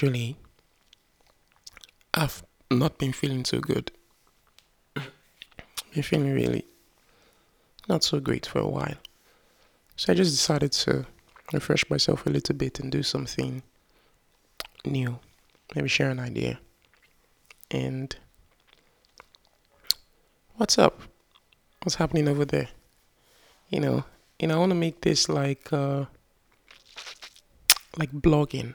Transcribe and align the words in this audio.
Actually, 0.00 0.38
I've 2.14 2.42
not 2.70 2.96
been 2.96 3.12
feeling 3.12 3.44
so 3.44 3.60
good. 3.60 3.92
been 5.92 6.02
feeling 6.02 6.32
really 6.32 6.64
not 7.86 8.02
so 8.02 8.18
great 8.18 8.46
for 8.46 8.60
a 8.60 8.66
while. 8.66 8.96
So 9.96 10.10
I 10.10 10.16
just 10.16 10.30
decided 10.30 10.72
to 10.72 11.04
refresh 11.52 11.90
myself 11.90 12.24
a 12.24 12.30
little 12.30 12.54
bit 12.54 12.80
and 12.80 12.90
do 12.90 13.02
something 13.02 13.62
new. 14.86 15.18
Maybe 15.74 15.88
share 15.88 16.08
an 16.08 16.18
idea. 16.18 16.60
And 17.70 18.16
what's 20.56 20.78
up? 20.78 21.02
What's 21.82 21.96
happening 21.96 22.26
over 22.26 22.46
there? 22.46 22.70
You 23.68 23.80
know, 23.80 24.04
know, 24.48 24.54
I 24.54 24.58
want 24.60 24.70
to 24.70 24.76
make 24.76 25.02
this 25.02 25.28
like 25.28 25.70
uh 25.74 26.06
like 27.98 28.12
blogging. 28.12 28.72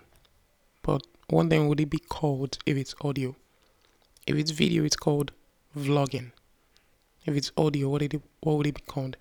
But 0.84 1.02
one 1.28 1.50
thing 1.50 1.68
would 1.68 1.80
it 1.80 1.90
be 1.90 2.00
called 2.00 2.58
if 2.66 2.78
it's 2.78 2.96
audio? 3.02 3.36
If 4.28 4.36
it's 4.36 4.52
video, 4.52 4.84
it's 4.84 4.96
called 4.96 5.32
vlogging. 5.78 6.32
If 7.26 7.36
it's 7.36 7.52
audio, 7.58 7.90
what, 7.90 8.02
it, 8.02 8.22
what 8.42 8.58
would 8.58 8.68
it 8.68 8.76
be 8.76 8.82
called? 8.82 9.18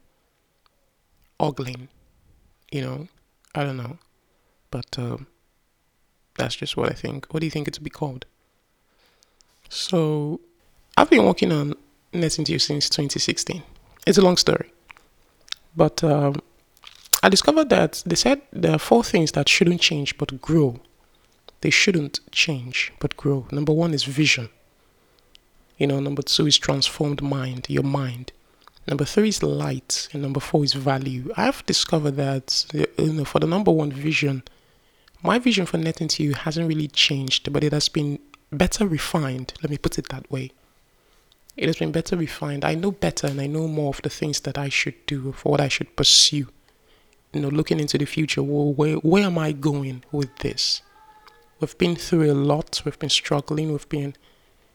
Ogling. 1.41 1.89
You 2.71 2.83
know, 2.83 3.09
I 3.55 3.65
don't 3.65 3.77
know. 3.77 3.99
But 4.71 4.99
um, 4.99 5.27
that's 6.37 6.57
just 6.57 6.77
what 6.77 6.91
I 6.91 6.95
think. 6.95 7.33
What 7.33 7.41
do 7.41 7.47
you 7.47 7.51
think 7.51 7.69
it 7.69 7.77
would 7.77 7.85
be 7.85 7.91
called? 7.91 8.27
So, 9.69 10.41
I've 10.97 11.11
been 11.11 11.25
working 11.25 11.53
on 11.53 11.75
NetIntuitive 12.13 12.61
since 12.61 12.89
2016. 12.89 13.63
It's 14.07 14.19
a 14.19 14.23
long 14.23 14.37
story. 14.37 14.71
But 15.77 16.05
um, 16.05 16.37
I 17.23 17.29
discovered 17.29 17.71
that 17.71 18.03
they 18.07 18.15
said 18.15 18.43
there 18.53 18.73
are 18.73 18.79
four 18.79 19.03
things 19.03 19.33
that 19.33 19.49
shouldn't 19.49 19.81
change 19.81 20.19
but 20.19 20.41
grow. 20.41 20.81
They 21.65 21.71
shouldn't 21.71 22.21
change 22.31 22.93
but 22.99 23.17
grow. 23.17 23.47
Number 23.51 23.73
one 23.73 23.95
is 23.95 24.05
vision. 24.05 24.51
You 25.79 25.87
know, 25.87 25.99
number 25.99 26.21
two 26.21 26.47
is 26.47 26.59
transformed 26.59 27.23
mind, 27.23 27.71
your 27.71 27.83
mind. 27.83 28.33
Number 28.87 29.07
three 29.07 29.31
is 29.31 29.43
light, 29.43 30.11
and 30.13 30.21
number 30.21 30.41
four 30.41 30.63
is 30.63 30.75
value. 30.75 31.33
I've 31.39 31.65
discovered 31.65 32.17
that 32.17 32.67
you 32.75 33.15
know 33.15 33.25
for 33.25 33.39
the 33.41 33.47
number 33.47 33.71
one 33.71 33.93
vision, 33.93 34.43
my 35.23 35.39
vision 35.39 35.65
for 35.65 35.79
NetIntuitive 35.79 36.35
hasn't 36.35 36.69
really 36.69 36.89
changed, 36.89 37.51
but 37.51 37.65
it 37.65 37.73
has 37.73 37.89
been 37.89 38.19
better 38.53 38.87
refined. 38.87 39.55
Let 39.63 39.71
me 39.71 39.79
put 39.79 39.99
it 39.99 40.11
that 40.11 40.31
way. 40.31 40.53
It 41.57 41.67
has 41.69 41.77
been 41.77 41.93
better 41.93 42.15
refined. 42.15 42.63
I 42.63 42.75
know 42.75 42.91
better 42.91 43.27
and 43.27 43.41
I 43.41 43.47
know 43.47 43.69
more 43.69 43.89
of 43.89 44.03
the 44.03 44.11
things 44.11 44.41
that 44.41 44.59
I 44.59 44.69
should 44.69 45.07
do, 45.07 45.33
for 45.33 45.53
what 45.53 45.63
I 45.63 45.69
should 45.69 45.97
pursue. 45.97 46.49
You 47.33 47.41
know, 47.41 47.49
looking 47.49 47.81
into 47.81 47.97
the 47.97 48.05
future, 48.05 48.43
well, 48.43 48.75
where, 48.75 48.97
where 48.97 49.25
am 49.25 49.39
I 49.39 49.53
going 49.53 50.05
with 50.13 50.37
this? 50.41 50.83
We've 51.61 51.79
been 51.79 51.97
through 51.97 52.31
a 52.31 52.35
lot, 52.35 52.83
we've 52.85 52.99
been 52.99 53.11
struggling, 53.11 53.73
we've 53.73 53.89
been 53.89 54.15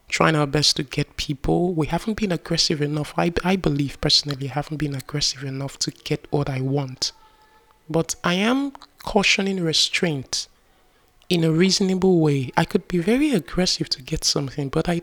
trying 0.07 0.35
our 0.35 0.47
best 0.47 0.75
to 0.77 0.83
get 0.83 1.17
people. 1.17 1.73
We 1.73 1.87
haven't 1.87 2.15
been 2.15 2.31
aggressive 2.31 2.81
enough. 2.81 3.13
I, 3.17 3.31
I 3.43 3.55
believe 3.55 4.01
personally, 4.01 4.49
I 4.49 4.53
haven't 4.53 4.77
been 4.77 4.95
aggressive 4.95 5.43
enough 5.43 5.77
to 5.79 5.91
get 5.91 6.25
what 6.31 6.49
I 6.49 6.61
want. 6.61 7.11
But 7.89 8.15
I 8.23 8.33
am 8.33 8.71
cautioning 9.03 9.63
restraint 9.63 10.47
in 11.29 11.43
a 11.43 11.51
reasonable 11.51 12.19
way. 12.19 12.51
I 12.57 12.65
could 12.65 12.87
be 12.87 12.97
very 12.97 13.31
aggressive 13.31 13.87
to 13.89 14.01
get 14.01 14.23
something, 14.23 14.69
but 14.69 14.89
I 14.89 15.01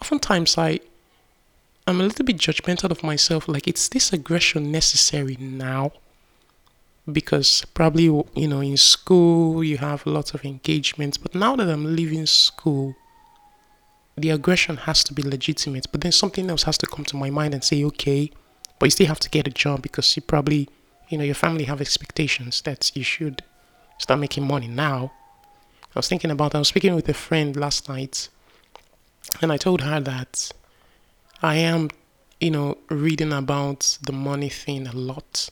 oftentimes 0.00 0.56
I 0.56 0.80
I'm 1.88 2.02
a 2.02 2.04
little 2.04 2.24
bit 2.24 2.36
judgmental 2.36 2.90
of 2.90 3.02
myself. 3.02 3.48
Like, 3.48 3.66
it's 3.66 3.88
this 3.88 4.12
aggression 4.12 4.70
necessary 4.70 5.38
now? 5.40 5.92
Because 7.10 7.64
probably, 7.72 8.04
you 8.04 8.48
know, 8.48 8.60
in 8.60 8.76
school 8.76 9.64
you 9.64 9.78
have 9.78 10.04
lots 10.06 10.34
of 10.34 10.44
engagements, 10.44 11.16
but 11.16 11.34
now 11.34 11.56
that 11.56 11.68
I'm 11.68 11.96
leaving 11.96 12.26
school, 12.26 12.94
the 14.16 14.30
aggression 14.30 14.76
has 14.78 15.02
to 15.04 15.14
be 15.14 15.22
legitimate. 15.22 15.86
But 15.90 16.02
then 16.02 16.12
something 16.12 16.50
else 16.50 16.64
has 16.64 16.76
to 16.78 16.86
come 16.86 17.04
to 17.06 17.16
my 17.16 17.30
mind 17.30 17.54
and 17.54 17.64
say, 17.64 17.82
okay, 17.84 18.30
but 18.78 18.86
you 18.86 18.90
still 18.90 19.06
have 19.06 19.20
to 19.20 19.30
get 19.30 19.46
a 19.46 19.50
job 19.50 19.82
because 19.82 20.16
you 20.16 20.22
probably, 20.22 20.68
you 21.08 21.16
know, 21.16 21.24
your 21.24 21.34
family 21.34 21.64
have 21.64 21.80
expectations 21.80 22.60
that 22.62 22.94
you 22.94 23.02
should 23.02 23.42
start 23.98 24.20
making 24.20 24.46
money 24.46 24.68
now. 24.68 25.12
I 25.82 25.98
was 25.98 26.08
thinking 26.08 26.30
about, 26.30 26.54
I 26.54 26.58
was 26.58 26.68
speaking 26.68 26.94
with 26.94 27.08
a 27.08 27.14
friend 27.14 27.56
last 27.56 27.88
night, 27.88 28.28
and 29.40 29.50
I 29.50 29.56
told 29.56 29.80
her 29.80 30.00
that 30.00 30.52
I 31.42 31.56
am, 31.56 31.88
you 32.40 32.50
know, 32.50 32.78
reading 32.90 33.32
about 33.32 33.98
the 34.02 34.12
money 34.12 34.48
thing 34.48 34.86
a 34.86 34.92
lot, 34.92 35.48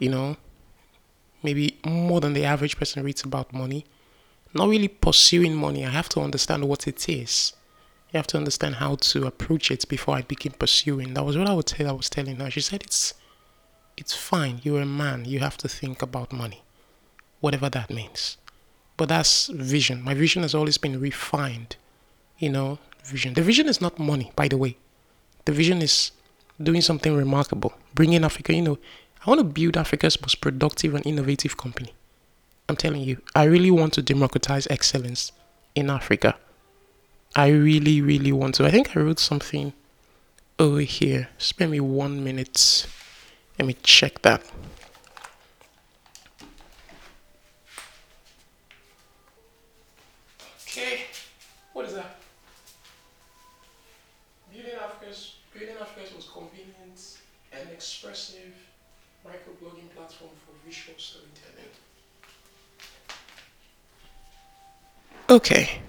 you 0.00 0.10
know, 0.10 0.36
maybe 1.42 1.78
more 1.84 2.20
than 2.20 2.32
the 2.32 2.44
average 2.44 2.78
person 2.78 3.02
reads 3.02 3.24
about 3.24 3.52
money. 3.52 3.84
Not 4.54 4.68
really 4.68 4.88
pursuing 4.88 5.54
money. 5.54 5.84
I 5.84 5.90
have 5.90 6.08
to 6.10 6.20
understand 6.20 6.68
what 6.68 6.86
it 6.88 7.08
is. 7.08 7.52
You 8.12 8.16
have 8.16 8.26
to 8.28 8.38
understand 8.38 8.76
how 8.76 8.96
to 8.96 9.26
approach 9.26 9.70
it 9.70 9.86
before 9.88 10.16
I 10.16 10.22
begin 10.22 10.52
pursuing. 10.52 11.14
That 11.14 11.24
was 11.24 11.36
what 11.36 11.46
I 11.46 11.52
would 11.52 11.66
tell 11.66 11.88
I 11.88 11.92
was 11.92 12.08
telling 12.08 12.36
her. 12.36 12.50
She 12.50 12.62
said 12.62 12.82
it's 12.82 13.14
it's 13.98 14.14
fine. 14.14 14.60
You're 14.62 14.82
a 14.82 14.86
man. 14.86 15.24
You 15.24 15.40
have 15.40 15.58
to 15.58 15.68
think 15.68 16.02
about 16.02 16.32
money. 16.32 16.62
Whatever 17.40 17.68
that 17.68 17.90
means. 17.90 18.36
But 18.96 19.10
that's 19.10 19.48
vision. 19.48 20.02
My 20.02 20.14
vision 20.14 20.42
has 20.42 20.54
always 20.54 20.78
been 20.78 21.00
refined. 21.00 21.76
You 22.38 22.50
know, 22.50 22.78
vision. 23.04 23.34
The 23.34 23.42
vision 23.42 23.68
is 23.68 23.80
not 23.80 23.98
money, 23.98 24.32
by 24.36 24.48
the 24.48 24.56
way. 24.56 24.76
The 25.44 25.52
vision 25.52 25.82
is 25.82 26.12
doing 26.62 26.80
something 26.80 27.14
remarkable, 27.14 27.74
bringing 27.94 28.24
Africa. 28.24 28.54
You 28.54 28.62
know, 28.62 28.78
I 29.26 29.30
want 29.30 29.40
to 29.40 29.44
build 29.44 29.76
Africa's 29.76 30.20
most 30.20 30.40
productive 30.40 30.94
and 30.94 31.04
innovative 31.06 31.56
company. 31.56 31.92
I'm 32.68 32.76
telling 32.76 33.02
you, 33.02 33.20
I 33.34 33.44
really 33.44 33.70
want 33.70 33.92
to 33.94 34.02
democratize 34.02 34.66
excellence 34.70 35.32
in 35.74 35.90
Africa. 35.90 36.36
I 37.34 37.48
really, 37.48 38.00
really 38.00 38.32
want 38.32 38.54
to. 38.56 38.66
I 38.66 38.70
think 38.70 38.96
I 38.96 39.00
wrote 39.00 39.18
something 39.18 39.72
over 40.58 40.80
here. 40.80 41.28
Spare 41.38 41.68
me 41.68 41.80
one 41.80 42.22
minute. 42.22 42.86
Let 43.58 43.66
me 43.66 43.76
check 43.82 44.22
that. 44.22 44.42
Okay, 50.62 51.00
what 51.72 51.86
is 51.86 51.94
that? 51.94 52.16
Building 54.52 54.72
Africa's 54.80 55.34
Building 55.52 55.76
Africa's 55.80 56.14
most 56.14 56.32
convenient 56.32 57.18
and 57.52 57.68
expressive 57.70 58.54
microblogging 59.26 59.90
platform 59.94 60.30
for 60.46 60.52
visual 60.64 60.96
storytelling. 60.98 61.72
Okay. 65.30 65.80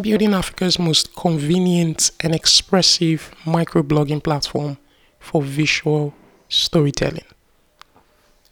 Building 0.00 0.32
Africa's 0.32 0.78
most 0.78 1.14
convenient 1.14 2.10
and 2.20 2.34
expressive 2.34 3.34
microblogging 3.44 4.22
platform 4.22 4.78
for 5.20 5.42
visual 5.42 6.14
storytelling. 6.48 7.24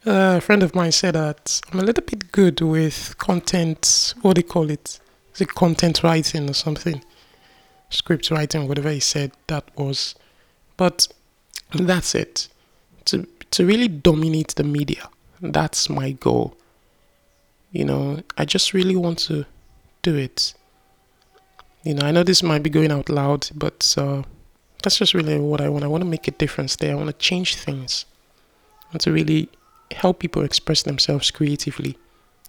A 0.05 0.41
friend 0.41 0.63
of 0.63 0.75
mine 0.75 0.91
said 0.91 1.15
that 1.15 1.61
I'm 1.71 1.79
a 1.79 1.83
little 1.83 2.03
bit 2.03 2.31
good 2.31 2.61
with 2.61 3.17
content, 3.17 4.13
what 4.21 4.35
do 4.35 4.39
you 4.39 4.47
call 4.47 4.69
it? 4.69 4.99
Is 5.33 5.41
it 5.41 5.55
content 5.55 6.03
writing 6.03 6.49
or 6.49 6.53
something? 6.53 7.03
script 7.91 8.31
writing, 8.31 8.67
whatever 8.67 8.89
he 8.89 8.99
said 8.99 9.31
that 9.47 9.65
was. 9.77 10.15
But 10.77 11.07
that's 11.73 12.15
it. 12.15 12.47
To 13.05 13.27
to 13.51 13.65
really 13.65 13.87
dominate 13.87 14.55
the 14.55 14.63
media. 14.63 15.09
That's 15.41 15.89
my 15.89 16.11
goal. 16.11 16.55
You 17.71 17.85
know, 17.85 18.21
I 18.37 18.45
just 18.45 18.73
really 18.73 18.95
want 18.95 19.19
to 19.19 19.45
do 20.01 20.15
it. 20.15 20.53
You 21.83 21.93
know, 21.95 22.05
I 22.05 22.11
know 22.11 22.23
this 22.23 22.43
might 22.43 22.63
be 22.63 22.69
going 22.69 22.91
out 22.91 23.09
loud, 23.09 23.49
but 23.55 23.95
uh, 23.97 24.23
that's 24.83 24.97
just 24.97 25.13
really 25.13 25.39
what 25.39 25.61
I 25.61 25.69
want. 25.69 25.83
I 25.83 25.87
want 25.87 26.03
to 26.03 26.09
make 26.09 26.27
a 26.27 26.31
difference 26.31 26.75
there. 26.75 26.91
I 26.91 26.95
want 26.95 27.07
to 27.07 27.17
change 27.17 27.55
things. 27.55 28.05
I 28.83 28.93
want 28.93 29.01
to 29.01 29.11
really 29.11 29.49
help 29.91 30.19
people 30.19 30.43
express 30.43 30.83
themselves 30.83 31.31
creatively, 31.31 31.97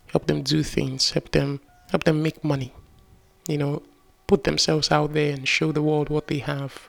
help 0.09 0.27
them 0.27 0.43
do 0.43 0.63
things, 0.63 1.13
help 1.13 1.31
them 1.31 1.61
help 1.91 2.05
them 2.05 2.23
make 2.23 2.43
money. 2.43 2.73
You 3.49 3.59
know, 3.59 3.83
put 4.27 4.45
themselves 4.45 4.91
out 4.91 5.13
there 5.13 5.33
and 5.33 5.47
show 5.47 5.73
the 5.73 5.83
world 5.83 6.09
what 6.09 6.27
they 6.27 6.39
have 6.39 6.89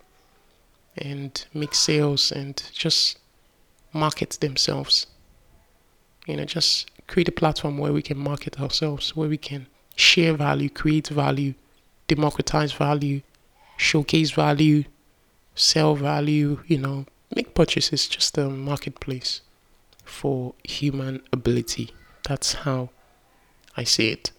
and 0.98 1.46
make 1.54 1.76
sales 1.76 2.32
and 2.32 2.62
just 2.72 3.20
market 3.92 4.38
themselves. 4.40 5.08
You 6.26 6.38
know, 6.38 6.46
just 6.46 6.90
create 7.14 7.28
a 7.28 7.32
platform 7.32 7.78
where 7.78 7.94
we 7.94 8.02
can 8.02 8.18
market 8.18 8.60
ourselves, 8.60 9.16
where 9.16 9.30
we 9.30 9.38
can 9.38 9.68
share 9.96 10.34
value, 10.34 10.68
create 10.68 11.10
value, 11.10 11.54
democratize 12.08 12.74
value, 12.74 13.22
showcase 13.78 14.32
value, 14.32 14.84
sell 15.54 15.94
value, 15.96 16.60
you 16.66 16.80
know, 16.80 17.06
make 17.36 17.54
purchases, 17.54 18.08
just 18.08 18.36
a 18.40 18.50
marketplace 18.50 19.42
for 20.04 20.56
human 20.64 21.22
ability. 21.32 21.92
That's 22.28 22.54
how 22.54 22.90
I 23.78 23.84
see 23.84 24.10
it. 24.10 24.32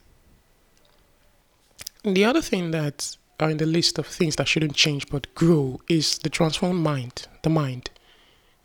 The 2.03 2.25
other 2.25 2.43
thing 2.43 2.73
that 2.73 3.17
are 3.39 3.51
in 3.51 3.59
the 3.59 3.67
list 3.67 4.01
of 4.01 4.07
things 4.09 4.35
that 4.35 4.49
shouldn't 4.49 4.75
change 4.75 5.07
but 5.09 5.33
grow 5.37 5.81
is 5.89 6.19
the 6.19 6.29
transformed 6.29 6.83
mind, 6.83 7.29
the 7.43 7.51
mind. 7.51 7.91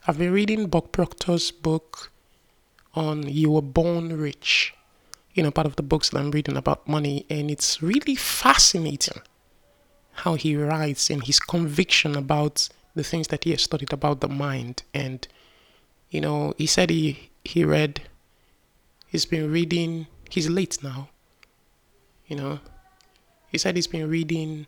I've 0.07 0.17
been 0.17 0.33
reading 0.33 0.65
Bob 0.65 0.91
Proctor's 0.91 1.51
book 1.51 2.09
on 2.99 3.27
You 3.27 3.51
Were 3.51 3.61
Born 3.61 4.19
Rich. 4.19 4.73
You 5.33 5.43
know, 5.43 5.51
part 5.51 5.67
of 5.67 5.77
the 5.77 5.83
books 5.83 6.09
that 6.09 6.19
I'm 6.19 6.31
reading 6.31 6.57
about 6.57 6.87
money, 6.87 7.25
and 7.29 7.49
it's 7.49 7.81
really 7.81 8.15
fascinating 8.15 9.21
how 10.23 10.33
he 10.33 10.55
writes 10.55 11.09
and 11.09 11.23
his 11.23 11.39
conviction 11.39 12.17
about 12.17 12.67
the 12.93 13.03
things 13.03 13.29
that 13.29 13.45
he 13.45 13.51
has 13.51 13.63
studied 13.63 13.93
about 13.93 14.19
the 14.19 14.27
mind. 14.27 14.83
And, 14.93 15.25
you 16.09 16.19
know, 16.19 16.53
he 16.57 16.65
said 16.65 16.89
he, 16.89 17.29
he 17.45 17.63
read, 17.63 18.01
he's 19.07 19.25
been 19.25 19.49
reading, 19.49 20.07
he's 20.29 20.49
late 20.49 20.83
now, 20.83 21.09
you 22.27 22.35
know. 22.35 22.59
He 23.47 23.57
said 23.57 23.75
he's 23.75 23.87
been 23.87 24.09
reading 24.09 24.67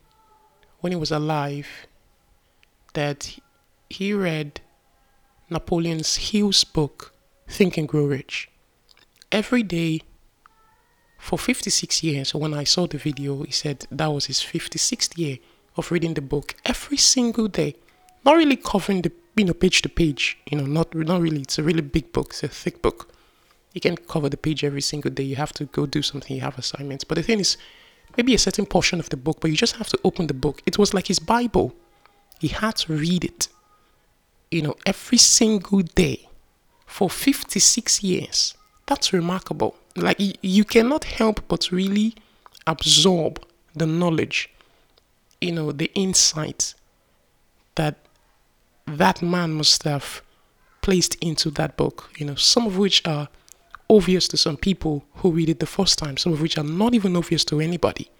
when 0.80 0.92
he 0.92 0.96
was 0.96 1.12
alive 1.12 1.68
that 2.94 3.38
he 3.90 4.14
read 4.14 4.60
Napoleon's 5.50 6.16
Hill's 6.16 6.64
book, 6.64 7.12
Think 7.48 7.76
and 7.76 7.88
Grow 7.88 8.06
Rich. 8.06 8.50
Every 9.30 9.62
day 9.62 10.02
for 11.18 11.38
56 11.38 12.02
years, 12.02 12.34
when 12.34 12.54
I 12.54 12.64
saw 12.64 12.86
the 12.86 12.98
video, 12.98 13.42
he 13.42 13.52
said 13.52 13.86
that 13.90 14.06
was 14.06 14.26
his 14.26 14.40
56th 14.40 15.16
year 15.16 15.38
of 15.76 15.90
reading 15.90 16.14
the 16.14 16.20
book 16.20 16.54
every 16.64 16.96
single 16.96 17.48
day. 17.48 17.76
Not 18.24 18.36
really 18.36 18.56
covering 18.56 19.02
the 19.02 19.12
you 19.36 19.44
know 19.44 19.54
page 19.54 19.82
to 19.82 19.88
page, 19.88 20.38
you 20.50 20.58
know, 20.58 20.66
not 20.66 20.94
not 20.94 21.20
really. 21.20 21.40
It's 21.40 21.58
a 21.58 21.62
really 21.62 21.80
big 21.80 22.12
book, 22.12 22.28
it's 22.30 22.42
a 22.42 22.48
thick 22.48 22.82
book. 22.82 23.12
You 23.72 23.80
can 23.80 23.96
cover 23.96 24.28
the 24.28 24.36
page 24.36 24.64
every 24.64 24.82
single 24.82 25.10
day. 25.10 25.22
You 25.22 25.36
have 25.36 25.52
to 25.54 25.64
go 25.64 25.86
do 25.86 26.02
something, 26.02 26.36
you 26.36 26.42
have 26.42 26.58
assignments. 26.58 27.04
But 27.04 27.16
the 27.16 27.22
thing 27.22 27.40
is, 27.40 27.56
maybe 28.16 28.34
a 28.34 28.38
certain 28.38 28.66
portion 28.66 29.00
of 29.00 29.08
the 29.08 29.16
book, 29.16 29.40
but 29.40 29.50
you 29.50 29.56
just 29.56 29.76
have 29.76 29.88
to 29.88 29.98
open 30.04 30.26
the 30.26 30.34
book. 30.34 30.60
It 30.66 30.76
was 30.76 30.92
like 30.92 31.06
his 31.06 31.18
Bible. 31.18 31.74
He 32.38 32.48
had 32.48 32.76
to 32.76 32.92
read 32.92 33.24
it, 33.24 33.48
you 34.50 34.62
know, 34.62 34.74
every 34.84 35.18
single 35.18 35.80
day 35.80 36.28
for 36.92 37.08
56 37.08 38.02
years. 38.02 38.54
That's 38.86 39.12
remarkable. 39.12 39.74
Like, 39.96 40.18
you 40.42 40.64
cannot 40.64 41.04
help 41.04 41.40
but 41.48 41.72
really 41.72 42.14
absorb 42.66 43.42
the 43.74 43.86
knowledge, 43.86 44.50
you 45.40 45.52
know, 45.52 45.72
the 45.72 45.90
insight 45.94 46.74
that 47.76 47.96
that 48.86 49.22
man 49.22 49.54
must 49.54 49.84
have 49.84 50.20
placed 50.82 51.14
into 51.22 51.50
that 51.52 51.76
book, 51.76 52.10
you 52.18 52.26
know, 52.26 52.34
some 52.34 52.66
of 52.66 52.76
which 52.76 53.00
are 53.06 53.28
obvious 53.88 54.28
to 54.28 54.36
some 54.36 54.56
people 54.56 55.04
who 55.16 55.30
read 55.30 55.48
it 55.48 55.60
the 55.60 55.66
first 55.66 55.98
time, 55.98 56.18
some 56.18 56.32
of 56.32 56.42
which 56.42 56.58
are 56.58 56.64
not 56.64 56.92
even 56.94 57.16
obvious 57.16 57.44
to 57.46 57.60
anybody. 57.60 58.10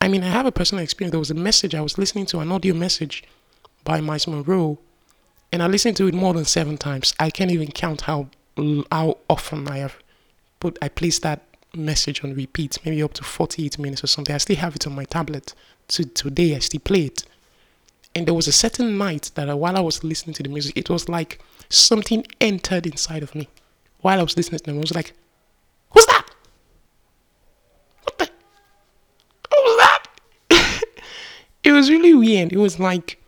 I 0.00 0.08
mean, 0.08 0.22
I 0.22 0.28
have 0.28 0.46
a 0.46 0.52
personal 0.52 0.82
experience. 0.82 1.12
There 1.12 1.18
was 1.18 1.30
a 1.30 1.34
message 1.34 1.74
I 1.74 1.82
was 1.82 1.98
listening 1.98 2.26
to, 2.26 2.38
an 2.38 2.52
audio 2.52 2.74
message 2.74 3.24
by 3.84 4.00
Myles 4.00 4.26
Munroe, 4.26 4.78
and 5.52 5.62
I 5.62 5.66
listened 5.66 5.96
to 5.96 6.06
it 6.06 6.14
more 6.14 6.34
than 6.34 6.44
seven 6.44 6.76
times. 6.76 7.14
I 7.18 7.30
can't 7.30 7.50
even 7.50 7.70
count 7.72 8.02
how 8.02 8.28
how 8.90 9.18
often 9.30 9.68
I 9.68 9.78
have 9.78 9.96
put 10.60 10.78
I 10.82 10.88
placed 10.88 11.22
that 11.22 11.42
message 11.74 12.24
on 12.24 12.34
repeat, 12.34 12.78
maybe 12.84 13.02
up 13.02 13.14
to 13.14 13.24
48 13.24 13.78
minutes 13.78 14.02
or 14.02 14.08
something. 14.08 14.34
I 14.34 14.38
still 14.38 14.56
have 14.56 14.74
it 14.76 14.86
on 14.86 14.94
my 14.94 15.04
tablet. 15.04 15.54
To 15.88 16.04
today, 16.04 16.54
I 16.54 16.58
still 16.58 16.80
play 16.80 17.02
it. 17.02 17.24
And 18.14 18.26
there 18.26 18.34
was 18.34 18.48
a 18.48 18.52
certain 18.52 18.98
night 18.98 19.30
that 19.36 19.56
while 19.56 19.76
I 19.76 19.80
was 19.80 20.04
listening 20.04 20.34
to 20.34 20.42
the 20.42 20.48
music, 20.48 20.76
it 20.76 20.90
was 20.90 21.08
like 21.08 21.40
something 21.68 22.26
entered 22.40 22.86
inside 22.86 23.22
of 23.22 23.34
me. 23.34 23.48
While 24.00 24.18
I 24.18 24.22
was 24.22 24.36
listening 24.36 24.58
to 24.58 24.64
them, 24.64 24.76
I 24.76 24.80
was 24.80 24.94
like, 24.94 25.12
"Who's 25.90 26.06
that? 26.06 26.24
What 28.02 28.18
the? 28.18 28.30
Was 29.50 29.76
that?" 30.50 30.82
it 31.64 31.72
was 31.72 31.90
really 31.90 32.14
weird. 32.14 32.52
It 32.52 32.58
was 32.58 32.78
like 32.78 33.18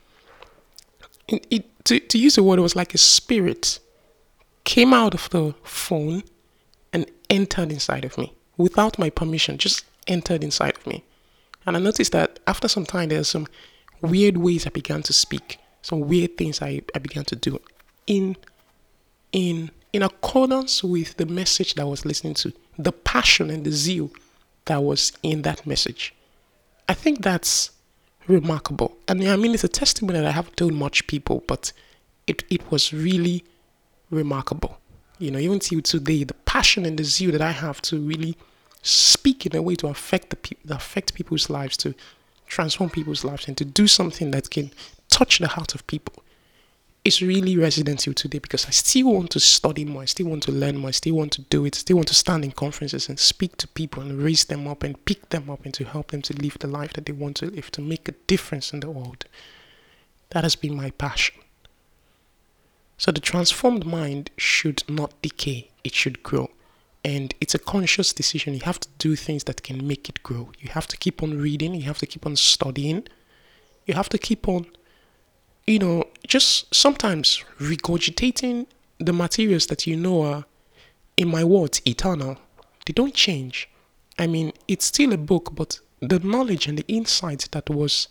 it, 1.29 1.47
it, 1.51 1.70
to, 1.85 2.01
to 2.01 2.19
use 2.19 2.35
the 2.37 2.43
word, 2.43 2.59
it 2.59 2.63
was 2.63 2.77
like 2.77 2.95
a 2.95 2.99
spirit 2.99 3.79
came 4.65 4.93
out 4.93 5.15
of 5.15 5.31
the 5.31 5.55
phone 5.63 6.23
and 6.93 7.07
entered 7.29 7.73
inside 7.73 8.05
of 8.05 8.17
me 8.19 8.33
without 8.57 8.99
my 8.99 9.11
permission, 9.11 9.59
just 9.59 9.85
entered 10.07 10.45
inside 10.45 10.77
of 10.77 10.87
me. 10.87 11.03
And 11.67 11.77
I 11.77 11.81
noticed 11.81 12.13
that 12.13 12.39
after 12.47 12.69
some 12.69 12.85
time, 12.85 13.09
there's 13.09 13.29
some 13.29 13.47
weird 14.01 14.37
ways 14.37 14.67
I 14.67 14.71
began 14.71 15.03
to 15.03 15.13
speak, 15.13 15.59
some 15.83 16.01
weird 16.09 16.37
things 16.37 16.63
I, 16.63 16.83
I 16.95 16.99
began 16.99 17.25
to 17.27 17.37
do 17.37 17.61
in 18.07 18.37
in 19.33 19.71
in 19.93 20.03
accordance 20.03 20.85
with 20.85 21.17
the 21.17 21.27
message 21.27 21.75
that 21.75 21.83
I 21.83 21.85
was 21.85 22.05
listening 22.05 22.35
to, 22.35 22.53
the 22.79 22.93
passion 22.93 23.51
and 23.51 23.65
the 23.65 23.73
zeal 23.73 24.11
that 24.67 24.83
was 24.83 25.13
in 25.23 25.43
that 25.43 25.67
message. 25.67 26.15
I 26.89 26.95
think 26.95 27.23
that's 27.23 27.71
remarkable. 28.27 28.97
And 29.09 29.23
I 29.27 29.37
mean, 29.37 29.55
it's 29.55 29.65
a 29.65 29.69
testimony 29.69 30.21
that 30.21 30.29
I 30.29 30.33
haven't 30.33 30.57
told 30.57 30.73
much 30.73 31.07
people, 31.07 31.43
but 31.47 31.73
it, 32.27 32.45
it 32.51 32.71
was 32.71 32.93
really 32.93 33.45
remarkable. 34.11 34.79
You 35.19 35.31
know, 35.31 35.39
even 35.39 35.59
till 35.59 35.83
today, 35.83 36.25
the 36.25 36.35
passion 36.35 36.87
and 36.87 36.99
the 36.99 37.05
zeal 37.05 37.33
that 37.33 37.43
I 37.43 37.53
have 37.53 37.83
to 37.83 37.99
really 38.01 38.37
speak 38.83 39.45
in 39.45 39.55
a 39.55 39.63
way 39.63 39.75
to 39.77 39.89
affect 39.89 40.31
the 40.31 40.37
people, 40.37 40.73
affect 40.73 41.15
people's 41.15 41.51
lives, 41.51 41.77
to 41.79 41.95
transform 42.47 42.91
people's 42.91 43.25
lives, 43.25 43.47
and 43.47 43.57
to 43.59 43.65
do 43.65 43.87
something 43.87 44.31
that 44.31 44.51
can 44.51 44.71
touch 45.09 45.39
the 45.39 45.49
heart 45.49 45.75
of 45.75 45.87
people 45.87 46.23
is 47.05 47.23
really 47.23 47.57
resident 47.57 48.01
till 48.01 48.13
today 48.13 48.39
because 48.39 48.67
I 48.67 48.71
still 48.71 49.13
want 49.13 49.31
to 49.31 49.41
study 49.41 49.85
more, 49.85 50.03
I 50.03 50.07
still 50.07 50.27
want 50.27 50.43
to 50.45 50.53
learn 50.53 50.77
more, 50.77 50.89
I 50.89 50.93
still 50.93 51.15
want 51.15 51.33
to 51.33 51.43
do 51.43 51.65
it, 51.65 51.77
I 51.77 51.79
still 51.79 51.97
want 51.97 52.09
to 52.09 52.15
stand 52.15 52.45
in 52.45 52.53
conferences 52.53 53.09
and 53.09 53.19
speak 53.19 53.57
to 53.59 53.69
people 53.69 54.03
and 54.03 54.23
raise 54.23 54.45
them 54.45 54.69
up 54.69 54.83
and 54.83 55.03
pick 55.07 55.31
them 55.31 55.49
up 55.49 55.65
and 55.65 55.73
to 55.75 55.85
help 55.85 56.11
them 56.11 56.23
to 56.23 56.35
live 56.35 56.59
the 56.59 56.67
life 56.67 56.93
that 56.93 57.07
they 57.07 57.13
want 57.13 57.37
to 57.39 57.47
live, 57.47 57.71
to 57.73 57.81
make 57.81 58.09
a 58.09 58.13
difference 58.27 58.73
in 58.73 58.81
the 58.81 58.91
world. 58.91 59.25
That 60.31 60.45
has 60.45 60.57
been 60.57 60.77
my 60.77 60.91
passion. 60.91 61.37
So 62.99 63.11
the 63.11 63.21
transformed 63.21 63.87
mind 63.87 64.31
should 64.37 64.85
not 64.87 65.23
decay, 65.23 65.71
it 65.83 65.95
should 65.95 66.23
grow. 66.23 66.51
And 67.03 67.35
it's 67.41 67.55
a 67.55 67.59
conscious 67.59 68.13
decision. 68.13 68.53
You 68.53 68.61
have 68.61 68.79
to 68.81 68.89
do 68.99 69.17
things 69.17 69.45
that 69.45 69.63
can 69.63 69.89
make 69.89 70.11
it 70.11 70.23
grow. 70.23 70.53
You 70.59 70.69
have 70.73 70.87
to 70.89 70.99
keep 70.99 71.23
on 71.23 71.39
reading, 71.39 71.75
you 71.75 71.85
have 71.85 71.99
to 72.01 72.07
keep 72.07 72.27
on 72.27 72.37
studying, 72.37 73.09
you 73.87 73.95
have 73.95 74.11
to 74.11 74.19
keep 74.19 74.47
on 74.47 74.67
you 75.71 75.79
know, 75.79 76.05
just 76.27 76.75
sometimes 76.75 77.45
regurgitating 77.61 78.67
the 78.99 79.13
materials 79.13 79.67
that 79.69 79.87
you 79.87 79.97
know 79.97 80.23
are, 80.23 80.45
in 81.17 81.29
my 81.29 81.45
words, 81.45 81.81
eternal. 81.87 82.37
They 82.87 82.93
don't 82.93 83.15
change. 83.15 83.69
I 84.19 84.27
mean, 84.27 84.53
it's 84.67 84.87
still 84.87 85.13
a 85.13 85.17
book, 85.17 85.51
but 85.55 85.79
the 86.01 86.19
knowledge 86.19 86.67
and 86.67 86.77
the 86.77 86.85
insight 86.89 87.49
that 87.53 87.71
was 87.71 88.09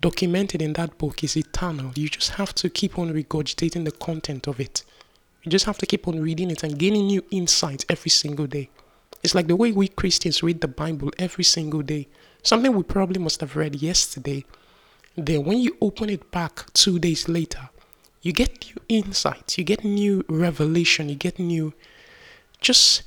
documented 0.00 0.62
in 0.62 0.74
that 0.74 0.96
book 0.98 1.24
is 1.24 1.36
eternal. 1.36 1.92
You 1.96 2.08
just 2.08 2.30
have 2.30 2.54
to 2.56 2.70
keep 2.70 2.98
on 2.98 3.12
regurgitating 3.12 3.84
the 3.84 3.92
content 3.92 4.46
of 4.46 4.60
it. 4.60 4.84
You 5.42 5.50
just 5.50 5.64
have 5.64 5.78
to 5.78 5.86
keep 5.86 6.06
on 6.06 6.20
reading 6.20 6.50
it 6.50 6.62
and 6.62 6.78
gaining 6.78 7.06
new 7.06 7.24
insights 7.30 7.84
every 7.88 8.10
single 8.10 8.46
day. 8.46 8.70
It's 9.22 9.34
like 9.34 9.48
the 9.48 9.56
way 9.56 9.72
we 9.72 9.88
Christians 9.88 10.42
read 10.42 10.60
the 10.60 10.68
Bible 10.68 11.10
every 11.18 11.44
single 11.44 11.82
day. 11.82 12.08
Something 12.42 12.74
we 12.74 12.82
probably 12.82 13.20
must 13.20 13.40
have 13.40 13.56
read 13.56 13.82
yesterday 13.82 14.44
then 15.16 15.44
when 15.44 15.58
you 15.58 15.76
open 15.80 16.08
it 16.10 16.30
back 16.30 16.72
two 16.72 16.98
days 16.98 17.28
later, 17.28 17.68
you 18.22 18.32
get 18.32 18.66
new 18.66 18.82
insights, 18.88 19.58
you 19.58 19.64
get 19.64 19.84
new 19.84 20.24
revelation, 20.28 21.08
you 21.08 21.16
get 21.16 21.38
new, 21.38 21.74
just 22.60 23.02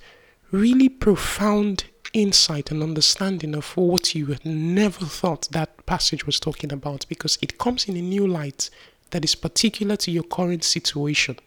really 0.52 0.90
profound 0.90 1.86
insight 2.14 2.72
and 2.72 2.82
understanding 2.82 3.56
of 3.56 3.76
what 3.76 4.16
you 4.16 4.38
never 4.44 5.06
thought 5.06 5.48
that 5.52 5.86
passage 5.86 6.26
was 6.26 6.40
talking 6.40 6.72
about 6.72 7.06
because 7.10 7.38
it 7.42 7.58
comes 7.58 7.86
in 7.86 7.98
a 7.98 8.02
new 8.02 8.26
light 8.26 8.70
that 9.12 9.24
is 9.24 9.36
particular 9.36 9.96
to 9.98 10.12
your 10.12 10.24
current 10.24 10.64
situation. 10.64 11.38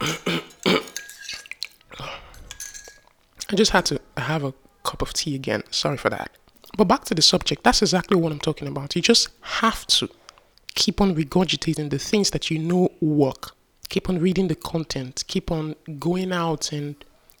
I 3.48 3.54
just 3.54 3.70
had 3.70 3.86
to 3.86 4.00
have 4.16 4.44
a 4.44 4.52
cup 4.82 5.02
of 5.02 5.12
tea 5.12 5.34
again. 5.34 5.62
Sorry 5.70 5.96
for 5.96 6.10
that. 6.10 6.30
But 6.76 6.88
back 6.88 7.04
to 7.06 7.14
the 7.14 7.22
subject, 7.22 7.64
that's 7.64 7.80
exactly 7.80 8.16
what 8.16 8.32
I'm 8.32 8.40
talking 8.40 8.68
about. 8.68 8.94
You 8.94 9.02
just 9.02 9.28
have 9.40 9.86
to 9.86 10.10
keep 10.74 11.00
on 11.00 11.14
regurgitating 11.14 11.90
the 11.90 11.98
things 11.98 12.30
that 12.30 12.50
you 12.50 12.58
know 12.58 12.90
work. 13.00 13.52
Keep 13.88 14.10
on 14.10 14.18
reading 14.18 14.48
the 14.48 14.54
content. 14.54 15.24
Keep 15.26 15.50
on 15.50 15.74
going 15.98 16.32
out 16.32 16.72
and 16.72 16.96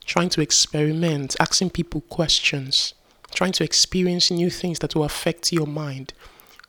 trying 0.06 0.30
to 0.30 0.40
experiment, 0.40 1.36
asking 1.38 1.70
people 1.70 2.00
questions, 2.02 2.94
trying 3.34 3.52
to 3.52 3.64
experience 3.64 4.30
new 4.30 4.48
things 4.48 4.78
that 4.78 4.94
will 4.94 5.04
affect 5.04 5.52
your 5.52 5.66
mind. 5.66 6.14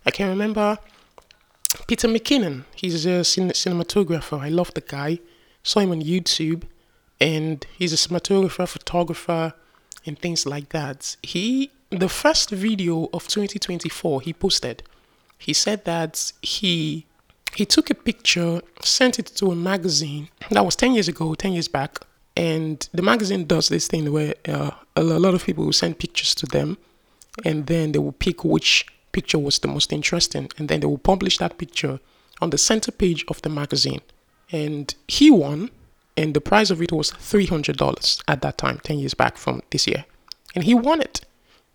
I 0.05 0.12
can 0.12 0.27
remember 0.27 0.77
Peter 1.88 2.07
McKinnon. 2.07 2.65
He's 2.75 3.05
a 3.05 3.24
cin- 3.24 3.50
cinematographer. 3.50 4.41
I 4.41 4.50
love 4.50 4.74
the 4.74 4.81
guy. 4.81 5.19
Saw 5.63 5.81
him 5.81 5.91
on 5.91 6.01
YouTube, 6.01 6.63
and 7.21 7.65
he's 7.77 7.93
a 7.93 7.95
cinematographer, 7.95 8.67
photographer, 8.67 9.53
and 10.05 10.17
things 10.17 10.45
like 10.45 10.69
that. 10.69 11.17
He 11.21 11.71
the 11.89 12.10
first 12.10 12.50
video 12.50 13.10
of 13.13 13.27
2024 13.27 14.22
he 14.22 14.34
posted, 14.34 14.84
he 15.38 15.53
said 15.53 15.86
that 15.86 16.32
he 16.41 17.06
he 17.53 17.65
took 17.65 17.89
a 17.89 17.96
picture, 17.96 18.62
sent 18.82 19.20
it 19.20 19.27
to 19.27 19.51
a 19.51 19.56
magazine 19.56 20.29
that 20.51 20.63
was 20.65 20.75
10 20.75 20.94
years 20.94 21.08
ago, 21.08 21.34
10 21.34 21.53
years 21.53 21.67
back, 21.67 22.00
and 22.36 22.88
the 22.94 23.01
magazine 23.01 23.46
does 23.46 23.70
this 23.70 23.88
thing 23.88 24.12
where 24.12 24.34
uh, 24.48 24.72
a 24.96 25.03
lot 25.03 25.34
of 25.34 25.44
people 25.44 25.65
will 25.65 25.74
send 25.74 25.98
pictures 25.98 26.36
to 26.36 26.46
them, 26.46 26.77
and 27.46 27.67
then 27.67 27.94
they 27.94 28.00
will 28.00 28.12
pick 28.12 28.44
which 28.44 28.86
picture 29.12 29.39
was 29.39 29.60
the 29.60 29.67
most 29.67 29.91
interesting, 29.94 30.50
and 30.58 30.67
then 30.67 30.82
they 30.82 30.88
will 30.88 30.98
publish 30.98 31.38
that 31.38 31.58
picture 31.58 32.00
on 32.41 32.51
the 32.51 32.58
center 32.58 32.91
page 32.91 33.25
of 33.27 33.41
the 33.41 33.50
magazine. 33.50 34.01
and 34.51 34.96
he 35.08 35.29
won, 35.29 35.70
and 36.15 36.34
the 36.34 36.41
price 36.41 36.70
of 36.70 36.82
it 36.82 36.91
was 36.91 37.12
$300 37.12 38.22
at 38.27 38.41
that 38.41 38.58
time, 38.58 38.79
10 38.84 39.00
years 39.00 39.13
back 39.13 39.38
from 39.38 39.62
this 39.72 39.88
year. 39.88 40.06
And 40.56 40.63
he 40.63 40.74
won 40.74 41.01
it. 41.01 41.22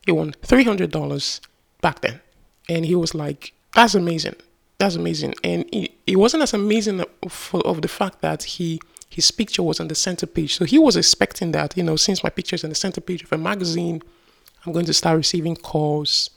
He 0.07 0.13
won 0.13 0.33
$300 0.33 1.41
back 1.81 2.01
then. 2.01 2.21
And 2.69 2.85
he 2.85 2.95
was 2.95 3.15
like, 3.15 3.53
that's 3.75 3.95
amazing. 3.95 4.37
That's 4.79 4.97
amazing. 4.97 5.35
And 5.45 5.65
it, 5.73 5.93
it 6.07 6.17
wasn't 6.17 6.43
as 6.43 6.55
amazing 6.55 7.05
for, 7.29 7.61
of 7.67 7.83
the 7.83 7.89
fact 7.89 8.21
that 8.21 8.43
he 8.43 8.81
his 9.09 9.31
picture 9.31 9.63
was 9.63 9.79
on 9.79 9.89
the 9.89 9.95
center 9.95 10.27
page. 10.27 10.57
So 10.57 10.65
he 10.65 10.79
was 10.79 10.97
expecting 10.97 11.53
that, 11.53 11.77
you 11.77 11.83
know, 11.83 11.97
since 11.97 12.25
my 12.25 12.31
picture 12.31 12.55
is 12.55 12.65
on 12.65 12.71
the 12.71 12.77
center 12.77 13.03
page 13.03 13.23
of 13.23 13.31
a 13.31 13.37
magazine, 13.37 14.03
I'm 14.65 14.73
going 14.73 14.87
to 14.87 14.95
start 14.95 15.19
receiving 15.19 15.55
calls. 15.55 16.31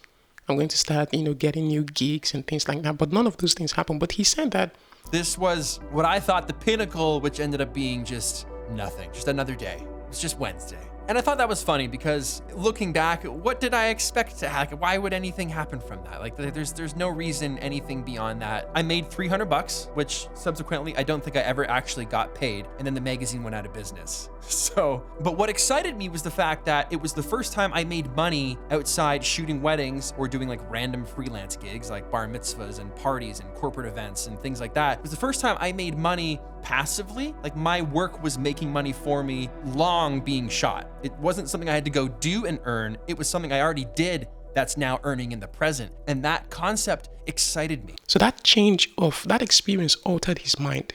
I'm 0.49 0.57
going 0.57 0.67
to 0.67 0.77
start, 0.77 1.13
you 1.13 1.23
know, 1.23 1.33
getting 1.33 1.67
new 1.67 1.83
gigs 1.83 2.33
and 2.33 2.45
things 2.45 2.67
like 2.67 2.81
that. 2.81 2.97
But 2.97 3.13
none 3.13 3.27
of 3.27 3.37
those 3.37 3.53
things 3.53 3.71
happened. 3.71 4.01
But 4.01 4.11
he 4.13 4.25
said 4.25 4.51
that 4.51 4.75
this 5.09 5.37
was 5.37 5.79
what 5.91 6.03
I 6.03 6.19
thought 6.19 6.47
the 6.47 6.53
pinnacle, 6.53 7.21
which 7.21 7.39
ended 7.39 7.61
up 7.61 7.73
being 7.73 8.03
just 8.03 8.45
nothing, 8.71 9.09
just 9.13 9.29
another 9.29 9.55
day. 9.55 9.85
It's 10.09 10.19
just 10.19 10.37
Wednesday. 10.37 10.85
And 11.07 11.19
I 11.19 11.21
thought 11.21 11.37
that 11.37 11.47
was 11.47 11.61
funny 11.61 11.87
because 11.87 12.41
looking 12.55 12.91
back, 12.91 13.23
what 13.25 13.59
did 13.59 13.75
I 13.75 13.89
expect 13.89 14.39
to 14.39 14.49
happen? 14.49 14.79
Why 14.79 14.97
would 14.97 15.13
anything 15.13 15.49
happen 15.49 15.79
from 15.79 16.03
that? 16.05 16.19
Like 16.19 16.35
there's 16.35 16.73
there's 16.73 16.95
no 16.95 17.09
reason 17.09 17.59
anything 17.59 18.01
beyond 18.01 18.41
that. 18.41 18.71
I 18.73 18.81
made 18.81 19.11
300 19.11 19.45
bucks, 19.45 19.89
which 19.93 20.27
subsequently 20.33 20.97
I 20.97 21.03
don't 21.03 21.23
think 21.23 21.35
I 21.35 21.41
ever 21.41 21.69
actually 21.69 22.05
got 22.05 22.33
paid, 22.33 22.65
and 22.79 22.87
then 22.87 22.95
the 22.95 23.01
magazine 23.01 23.43
went 23.43 23.55
out 23.55 23.65
of 23.65 23.73
business. 23.73 24.29
So, 24.47 25.03
but 25.21 25.37
what 25.37 25.49
excited 25.49 25.97
me 25.97 26.07
was 26.07 26.21
the 26.21 26.29
fact 26.29 26.65
that 26.65 26.91
it 26.91 27.01
was 27.01 27.13
the 27.13 27.23
first 27.23 27.51
time 27.51 27.71
I 27.73 27.83
made 27.83 28.15
money 28.15 28.59
outside 28.69 29.23
shooting 29.23 29.59
weddings 29.59 30.13
or 30.17 30.27
doing 30.27 30.47
like 30.47 30.59
random 30.69 31.03
freelance 31.03 31.55
gigs 31.55 31.89
like 31.89 32.11
bar 32.11 32.27
mitzvahs 32.27 32.79
and 32.79 32.95
parties 32.95 33.39
and 33.39 33.51
corporate 33.55 33.87
events 33.87 34.27
and 34.27 34.39
things 34.39 34.61
like 34.61 34.75
that. 34.75 34.99
It 34.99 35.01
was 35.01 35.09
the 35.11 35.17
first 35.17 35.41
time 35.41 35.57
I 35.59 35.71
made 35.71 35.97
money 35.97 36.39
passively. 36.65 37.35
Like 37.43 37.55
my 37.55 37.83
work 37.83 38.21
was 38.23 38.37
making 38.39 38.73
money 38.73 38.91
for 38.91 39.23
me 39.23 39.49
long 39.63 40.19
being 40.19 40.49
shot. 40.49 40.89
It 41.03 41.13
wasn't 41.19 41.47
something 41.47 41.69
I 41.69 41.75
had 41.75 41.85
to 41.85 41.91
go 41.91 42.07
do 42.07 42.45
and 42.45 42.59
earn, 42.65 42.97
it 43.07 43.17
was 43.17 43.29
something 43.29 43.53
I 43.53 43.61
already 43.61 43.85
did 43.95 44.27
that's 44.55 44.75
now 44.75 44.99
earning 45.03 45.31
in 45.31 45.39
the 45.39 45.47
present. 45.47 45.91
And 46.07 46.23
that 46.23 46.49
concept 46.49 47.09
excited 47.27 47.85
me. 47.85 47.95
So 48.07 48.17
that 48.19 48.43
change 48.43 48.89
of 48.97 49.23
that 49.27 49.41
experience 49.41 49.95
altered 50.03 50.39
his 50.39 50.59
mind 50.59 50.93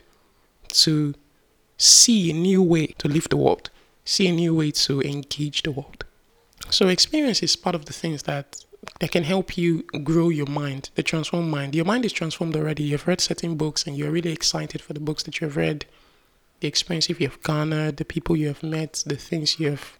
to 0.84 1.14
see 1.76 2.30
a 2.30 2.34
new 2.34 2.62
way 2.62 2.88
to 2.98 3.06
live 3.06 3.28
the 3.28 3.36
world, 3.36 3.70
see 4.04 4.26
a 4.26 4.32
new 4.32 4.54
way 4.54 4.72
to 4.72 5.00
engage 5.02 5.62
the 5.62 5.70
world. 5.70 6.04
So 6.70 6.88
experience 6.88 7.42
is 7.42 7.54
part 7.54 7.74
of 7.74 7.84
the 7.84 7.92
things 7.92 8.24
that 8.24 8.64
that 8.98 9.10
can 9.10 9.24
help 9.24 9.56
you 9.56 9.82
grow 10.04 10.28
your 10.28 10.46
mind, 10.46 10.90
the 10.94 11.02
transformed 11.02 11.50
mind. 11.50 11.74
Your 11.74 11.84
mind 11.84 12.04
is 12.04 12.12
transformed 12.12 12.56
already. 12.56 12.82
You've 12.82 13.06
read 13.06 13.20
certain 13.20 13.56
books 13.56 13.86
and 13.86 13.96
you're 13.96 14.10
really 14.10 14.32
excited 14.32 14.80
for 14.80 14.92
the 14.92 15.00
books 15.00 15.22
that 15.24 15.40
you've 15.40 15.56
read, 15.56 15.84
the 16.60 16.68
experience 16.68 17.08
you 17.08 17.16
have 17.16 17.42
garnered, 17.42 17.98
the 17.98 18.04
people 18.04 18.36
you 18.36 18.48
have 18.48 18.62
met, 18.62 19.02
the 19.06 19.16
things 19.16 19.60
you 19.60 19.70
have 19.70 19.98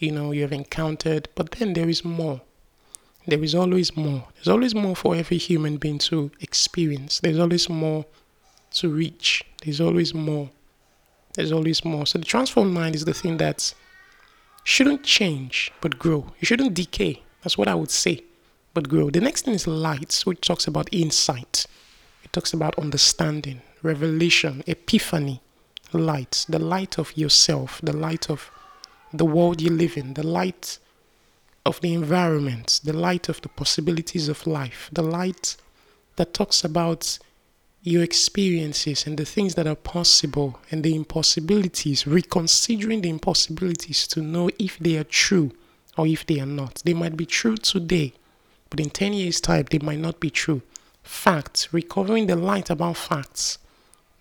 you 0.00 0.10
know, 0.10 0.32
you 0.32 0.42
have 0.42 0.52
encountered, 0.52 1.28
but 1.34 1.52
then 1.52 1.74
there 1.74 1.88
is 1.88 2.04
more. 2.04 2.40
There 3.26 3.44
is 3.44 3.54
always 3.54 3.96
more. 3.96 4.26
There's 4.34 4.48
always 4.48 4.74
more 4.74 4.96
for 4.96 5.14
every 5.14 5.36
human 5.36 5.76
being 5.76 5.98
to 5.98 6.30
experience. 6.40 7.20
There's 7.20 7.38
always 7.38 7.68
more 7.68 8.06
to 8.72 8.88
reach. 8.88 9.44
There's 9.62 9.80
always 9.80 10.14
more. 10.14 10.50
There's 11.34 11.52
always 11.52 11.84
more. 11.84 12.06
So 12.06 12.18
the 12.18 12.24
transformed 12.24 12.72
mind 12.72 12.94
is 12.94 13.04
the 13.04 13.14
thing 13.14 13.36
that 13.36 13.74
shouldn't 14.64 15.04
change 15.04 15.70
but 15.82 15.98
grow. 15.98 16.32
You 16.40 16.46
shouldn't 16.46 16.74
decay. 16.74 17.22
That's 17.42 17.58
what 17.58 17.68
I 17.68 17.74
would 17.74 17.90
say. 17.90 18.24
But 18.74 18.88
grow. 18.88 19.10
The 19.10 19.20
next 19.20 19.44
thing 19.44 19.54
is 19.54 19.66
light, 19.66 20.20
which 20.24 20.40
talks 20.42 20.66
about 20.66 20.88
insight. 20.92 21.66
It 22.22 22.32
talks 22.32 22.52
about 22.52 22.78
understanding, 22.78 23.62
revelation, 23.82 24.62
epiphany, 24.66 25.40
light, 25.92 26.46
the 26.48 26.58
light 26.58 26.98
of 26.98 27.16
yourself, 27.16 27.80
the 27.82 27.96
light 27.96 28.30
of 28.30 28.50
the 29.12 29.24
world 29.24 29.60
you 29.60 29.70
live 29.70 29.96
in, 29.96 30.14
the 30.14 30.26
light 30.26 30.78
of 31.66 31.80
the 31.80 31.92
environment, 31.92 32.80
the 32.84 32.92
light 32.92 33.28
of 33.28 33.40
the 33.42 33.48
possibilities 33.48 34.28
of 34.28 34.46
life, 34.46 34.88
the 34.92 35.02
light 35.02 35.56
that 36.16 36.32
talks 36.32 36.64
about 36.64 37.18
your 37.82 38.02
experiences 38.02 39.06
and 39.06 39.16
the 39.16 39.24
things 39.24 39.54
that 39.54 39.66
are 39.66 39.74
possible 39.74 40.60
and 40.70 40.84
the 40.84 40.94
impossibilities, 40.94 42.06
reconsidering 42.06 43.00
the 43.00 43.08
impossibilities 43.08 44.06
to 44.06 44.20
know 44.20 44.50
if 44.58 44.78
they 44.78 44.96
are 44.96 45.04
true 45.04 45.50
or 45.96 46.06
if 46.06 46.26
they 46.26 46.40
are 46.40 46.46
not. 46.46 46.82
They 46.84 46.94
might 46.94 47.16
be 47.16 47.26
true 47.26 47.56
today, 47.56 48.12
but 48.68 48.80
in 48.80 48.90
10 48.90 49.12
years' 49.12 49.40
time, 49.40 49.66
they 49.70 49.78
might 49.78 49.98
not 49.98 50.20
be 50.20 50.30
true. 50.30 50.62
Facts, 51.02 51.72
recovering 51.72 52.26
the 52.26 52.36
light 52.36 52.70
about 52.70 52.96
facts. 52.96 53.58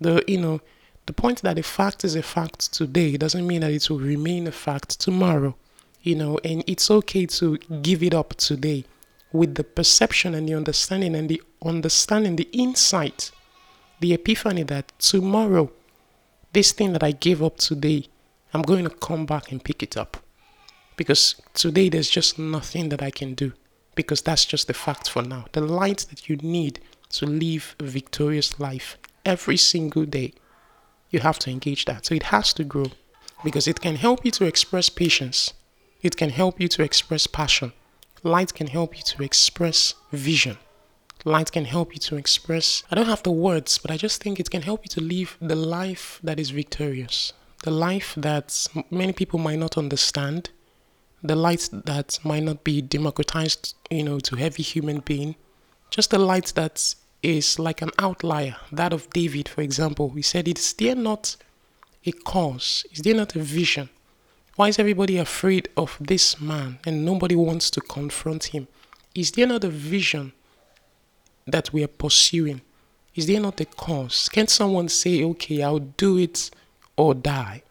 The, 0.02 0.24
you 0.28 0.40
know, 0.40 0.62
the 1.06 1.14
point 1.14 1.42
that 1.42 1.58
a 1.60 1.64
fact 1.64 2.04
is 2.04 2.16
a 2.16 2.24
fact 2.24 2.72
today 2.72 3.18
doesn't 3.18 3.46
mean 3.46 3.62
that 3.62 3.72
it 3.72 3.90
will 3.90 4.00
remain 4.00 4.48
a 4.48 4.52
fact 4.52 5.00
tomorrow, 5.00 5.56
you 6.02 6.16
know, 6.16 6.40
and 6.44 6.64
it's 6.68 6.90
okay 6.90 7.26
to 7.26 7.58
give 7.82 8.04
it 8.04 8.14
up 8.14 8.36
today 8.36 8.86
with 9.32 9.56
the 9.56 9.64
perception 9.64 10.34
and 10.34 10.48
the 10.48 10.54
understanding 10.54 11.16
and 11.16 11.30
the 11.30 11.42
understanding, 11.64 12.36
the 12.36 12.48
insight, 12.52 13.32
the 14.00 14.14
epiphany 14.14 14.64
that 14.64 14.92
tomorrow, 15.00 15.72
this 16.54 16.72
thing 16.72 16.94
that 16.94 17.04
I 17.04 17.12
gave 17.12 17.44
up 17.44 17.58
today, 17.58 18.06
I'm 18.54 18.62
going 18.62 18.84
to 18.86 18.90
come 18.90 19.26
back 19.26 19.52
and 19.52 19.64
pick 19.64 19.84
it 19.84 19.98
up. 19.98 20.18
Because 21.00 21.24
today 21.54 21.88
there's 21.88 22.10
just 22.10 22.38
nothing 22.38 22.90
that 22.90 23.02
I 23.02 23.12
can 23.12 23.34
do. 23.34 23.54
Because 23.96 24.22
that's 24.22 24.46
just 24.46 24.68
the 24.68 24.74
fact 24.74 25.10
for 25.10 25.24
now. 25.24 25.46
The 25.54 25.62
light 25.62 26.06
that 26.10 26.28
you 26.28 26.36
need 26.36 26.82
to 27.18 27.26
live 27.26 27.76
a 27.80 27.86
victorious 27.86 28.60
life 28.60 28.98
every 29.26 29.58
single 29.58 30.06
day 30.06 30.34
you 31.10 31.20
have 31.22 31.40
to 31.40 31.50
engage 31.50 31.86
that. 31.86 32.06
So 32.06 32.16
it 32.16 32.24
has 32.24 32.54
to 32.54 32.64
grow 32.64 32.92
because 33.44 33.68
it 33.68 33.82
can 33.82 33.96
help 33.96 34.26
you 34.26 34.32
to 34.32 34.46
express 34.46 34.90
patience. 34.90 35.54
It 36.02 36.18
can 36.18 36.30
help 36.30 36.60
you 36.60 36.68
to 36.68 36.84
express 36.84 37.28
passion. 37.28 37.74
Light 38.24 38.54
can 38.54 38.68
help 38.68 38.98
you 38.98 39.04
to 39.04 39.24
express 39.24 39.94
vision. 40.12 40.58
Light 41.26 41.52
can 41.52 41.66
help 41.66 41.94
you 41.94 42.00
to 42.00 42.16
express, 42.16 42.84
I 42.92 42.96
don't 42.96 43.14
have 43.14 43.24
the 43.24 43.32
words, 43.32 43.78
but 43.78 43.92
I 43.92 43.98
just 43.98 44.22
think 44.22 44.40
it 44.40 44.50
can 44.50 44.62
help 44.62 44.82
you 44.84 44.90
to 44.90 45.02
live 45.02 45.38
the 45.42 45.56
life 45.56 46.20
that 46.24 46.40
is 46.40 46.52
victorious. 46.52 47.34
The 47.64 47.72
life 47.72 48.14
that 48.16 48.68
many 48.90 49.12
people 49.14 49.40
might 49.40 49.60
not 49.60 49.78
understand. 49.78 50.50
The 51.22 51.36
light 51.36 51.70
that 51.72 52.20
might 52.24 52.44
not 52.44 52.64
be 52.64 52.82
democratized, 52.82 53.76
you 53.90 54.04
know, 54.04 54.20
to 54.20 54.38
every 54.38 54.64
human 54.64 55.00
being. 55.00 55.36
Just 55.90 56.12
the 56.12 56.20
light 56.20 56.54
that 56.56 56.96
is 57.22 57.60
like 57.60 57.82
an 57.82 57.92
outlier, 58.00 58.56
that 58.72 58.94
of 58.94 59.10
David, 59.10 59.50
for 59.50 59.62
example. 59.62 60.12
He 60.12 60.22
said, 60.22 60.48
Is 60.48 60.74
there 60.74 60.96
not 60.96 61.36
a 62.06 62.12
cause? 62.12 62.86
Is 62.92 63.00
there 63.00 63.16
not 63.16 63.36
a 63.36 63.40
vision? 63.40 63.90
Why 64.56 64.70
is 64.70 64.80
everybody 64.80 65.18
afraid 65.18 65.70
of 65.78 65.98
this 66.00 66.40
man 66.42 66.80
and 66.86 67.06
nobody 67.06 67.36
wants 67.36 67.70
to 67.72 67.82
confront 67.82 68.46
him? 68.46 68.68
Is 69.16 69.32
there 69.32 69.48
not 69.48 69.64
a 69.64 69.70
vision 69.70 70.34
that 71.48 71.72
we 71.74 71.84
are 71.84 71.88
pursuing? 71.88 72.62
Is 73.16 73.28
there 73.28 73.40
not 73.40 73.60
a 73.60 73.66
cause? 73.66 74.30
Can 74.30 74.48
someone 74.48 74.90
say, 74.90 75.24
okay, 75.24 75.64
I'll 75.64 75.80
do 75.80 76.18
it 76.18 76.52
or 76.96 77.14
die? 77.14 77.64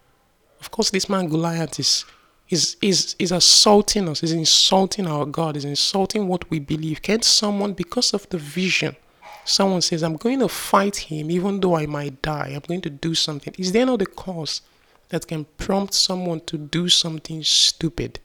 Of 0.60 0.70
course, 0.70 0.90
this 0.90 1.08
man 1.08 1.28
Goliath 1.28 1.78
is 1.78 2.04
is 2.50 2.76
is 2.80 3.14
is 3.18 3.32
assaulting 3.32 4.08
us, 4.08 4.22
is 4.22 4.32
insulting 4.32 5.06
our 5.06 5.26
God, 5.26 5.56
is 5.56 5.64
insulting 5.64 6.28
what 6.28 6.48
we 6.50 6.58
believe. 6.58 7.02
Can't 7.02 7.24
someone, 7.24 7.74
because 7.74 8.14
of 8.14 8.28
the 8.30 8.38
vision, 8.38 8.96
someone 9.44 9.82
says, 9.82 10.02
I'm 10.02 10.16
going 10.16 10.40
to 10.40 10.48
fight 10.48 10.96
him 10.96 11.30
even 11.30 11.60
though 11.60 11.76
I 11.76 11.86
might 11.86 12.22
die, 12.22 12.52
I'm 12.54 12.62
going 12.66 12.80
to 12.82 12.90
do 12.90 13.14
something, 13.14 13.54
is 13.58 13.72
there 13.72 13.86
not 13.86 14.02
a 14.02 14.06
cause 14.06 14.62
that 15.10 15.26
can 15.26 15.46
prompt 15.56 15.94
someone 15.94 16.40
to 16.40 16.58
do 16.58 16.88
something 16.88 17.42
stupid 17.42 18.20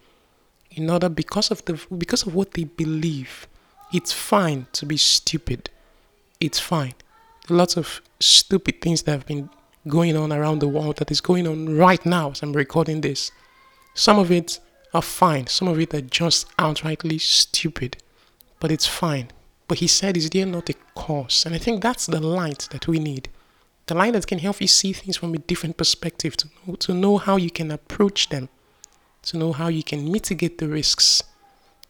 in 0.72 0.90
order 0.90 1.10
because 1.10 1.52
of 1.52 1.64
the 1.66 1.80
because 1.98 2.24
of 2.24 2.34
what 2.34 2.52
they 2.52 2.64
believe? 2.64 3.48
It's 3.94 4.12
fine 4.12 4.68
to 4.74 4.86
be 4.86 4.98
stupid. 4.98 5.70
It's 6.40 6.60
fine. 6.60 6.96
Lots 7.50 7.78
of 7.78 8.02
stupid 8.20 8.82
things 8.82 9.04
that 9.04 9.12
have 9.12 9.26
been 9.26 9.50
going 9.88 10.16
on 10.18 10.32
around 10.32 10.60
the 10.60 10.68
world 10.68 10.98
that 10.98 11.12
is 11.12 11.22
going 11.22 11.46
on 11.46 11.78
right 11.78 12.04
now 12.06 12.32
as 12.32 12.42
I'm 12.42 12.54
recording 12.54 13.02
this. 13.02 13.32
Some 13.94 14.20
of 14.20 14.32
it 14.32 14.60
are 14.94 15.02
fine, 15.02 15.48
some 15.48 15.68
of 15.68 15.80
it 15.80 15.94
are 15.94 16.02
just 16.02 16.56
outrightly 16.58 17.20
stupid, 17.20 17.98
but 18.60 18.72
it's 18.72 18.88
fine 18.88 19.30
but 19.68 19.80
he 19.80 19.88
said, 19.88 20.18
Is 20.18 20.30
there 20.30 20.46
not 20.46 20.70
a 20.70 20.76
cause? 20.96 21.46
And 21.46 21.56
I 21.56 21.58
think 21.58 21.82
that's 21.82 22.06
the 22.06 22.20
light 22.20 22.68
that 22.72 22.88
we 22.88 23.00
need. 23.00 23.30
The 23.88 23.96
light 23.96 24.14
that 24.14 24.28
can 24.28 24.40
help 24.40 24.62
you 24.62 24.68
see 24.68 24.94
things 24.94 25.18
from 25.18 25.34
a 25.34 25.40
different 25.40 25.78
perspective, 25.78 26.38
to 26.38 26.48
know, 26.68 26.76
to 26.76 26.94
know 26.94 27.18
how 27.18 27.38
you 27.38 27.50
can 27.50 27.72
approach 27.72 28.30
them, 28.30 28.50
to 29.24 29.38
know 29.38 29.52
how 29.52 29.70
you 29.70 29.84
can 29.84 30.12
mitigate 30.12 30.58
the 30.58 30.68
risks. 30.68 31.24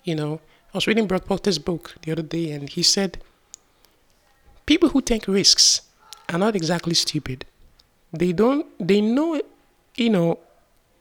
You 0.03 0.15
know, 0.15 0.41
I 0.73 0.77
was 0.77 0.87
reading 0.87 1.07
Bob 1.07 1.25
Proctor's 1.25 1.59
book 1.59 1.95
the 2.03 2.11
other 2.11 2.21
day, 2.21 2.51
and 2.51 2.69
he 2.69 2.83
said, 2.83 3.17
People 4.65 4.89
who 4.89 5.01
take 5.01 5.27
risks 5.27 5.81
are 6.29 6.39
not 6.39 6.55
exactly 6.55 6.93
stupid. 6.93 7.45
They 8.11 8.31
don't, 8.31 8.65
they 8.79 9.01
know, 9.01 9.41
you 9.95 10.09
know, 10.09 10.39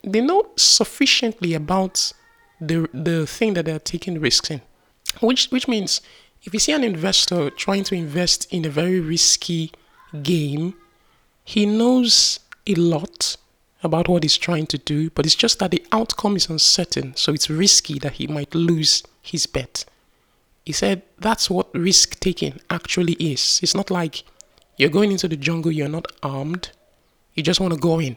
they 0.02 0.21
know 0.21 0.50
sufficiently 0.56 1.54
about 1.54 2.12
the 2.61 2.88
the 2.92 3.26
thing 3.26 3.54
that 3.54 3.66
they're 3.66 3.78
taking 3.78 4.21
risks 4.21 4.50
in. 4.50 4.61
Which 5.21 5.49
which 5.50 5.68
means 5.68 6.00
if 6.44 6.52
you 6.52 6.61
see 6.61 6.73
an 6.73 6.85
investor 6.85 7.50
trying 7.50 7.85
to 7.85 7.94
invest 7.94 8.52
in 8.52 8.64
a 8.64 8.68
very 8.71 9.00
risky 9.00 9.73
game, 10.23 10.75
he 11.44 11.66
knows 11.66 12.40
a 12.66 12.75
lot 12.75 13.37
about 13.82 14.09
what 14.09 14.23
he's 14.23 14.38
trying 14.38 14.66
to 14.66 14.78
do, 14.78 15.11
but 15.11 15.26
it's 15.26 15.35
just 15.35 15.59
that 15.59 15.73
the 15.73 15.85
outcome 15.90 16.37
is 16.37 16.49
uncertain, 16.49 17.16
so 17.16 17.32
it's 17.32 17.50
risky 17.50 17.99
that 17.99 18.12
he 18.12 18.26
might 18.28 18.54
lose 18.54 19.02
his 19.23 19.47
bet. 19.47 19.85
He 20.64 20.73
said 20.73 21.02
that's 21.18 21.50
what 21.50 21.75
risk 21.75 22.21
taking 22.21 22.61
actually 22.71 23.14
is. 23.14 23.61
It's 23.62 23.75
not 23.75 23.90
like 23.90 24.25
you're 24.76 24.90
going 24.90 25.12
into 25.12 25.28
the 25.28 25.37
jungle, 25.37 25.73
you're 25.73 25.88
not 25.88 26.06
armed, 26.23 26.71
you 27.35 27.42
just 27.42 27.61
want 27.61 27.75
to 27.75 27.80
go 27.80 28.00
in 28.00 28.16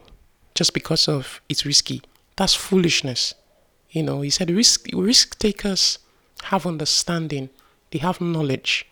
just 0.56 0.74
because 0.74 1.08
of 1.08 1.42
it's 1.50 1.66
risky. 1.66 2.02
That's 2.38 2.54
foolishness. 2.56 3.36
You 3.92 4.04
know, 4.04 4.22
he 4.22 4.30
said 4.30 4.50
risk 4.50 4.88
risk 4.94 5.38
takers 5.38 6.00
have 6.44 6.66
understanding, 6.66 7.50
they 7.92 8.00
have 8.00 8.20
knowledge. 8.20 8.88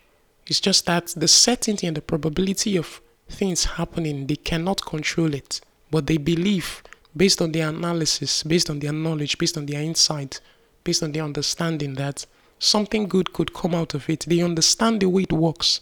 It's 0.48 0.60
just 0.60 0.86
that 0.86 1.08
the 1.16 1.28
certainty 1.28 1.88
and 1.88 1.96
the 1.98 2.02
probability 2.02 2.78
of 2.78 3.02
things 3.30 3.64
happening, 3.64 4.28
they 4.28 4.36
cannot 4.36 4.86
control 4.86 5.34
it, 5.34 5.62
but 5.90 6.08
they 6.08 6.18
believe 6.18 6.84
based 7.16 7.42
on 7.42 7.52
their 7.52 7.70
analysis, 7.70 8.44
based 8.44 8.70
on 8.70 8.80
their 8.80 8.92
knowledge, 8.92 9.38
based 9.38 9.58
on 9.58 9.66
their 9.66 9.82
insight, 9.82 10.42
based 10.84 11.04
on 11.04 11.12
their 11.12 11.24
understanding 11.24 11.94
that 11.96 12.26
something 12.60 13.08
good 13.08 13.34
could 13.34 13.54
come 13.54 13.76
out 13.76 13.94
of 13.94 14.10
it. 14.10 14.26
They 14.28 14.42
understand 14.42 15.02
the 15.02 15.10
way 15.10 15.24
it 15.24 15.34
works, 15.34 15.80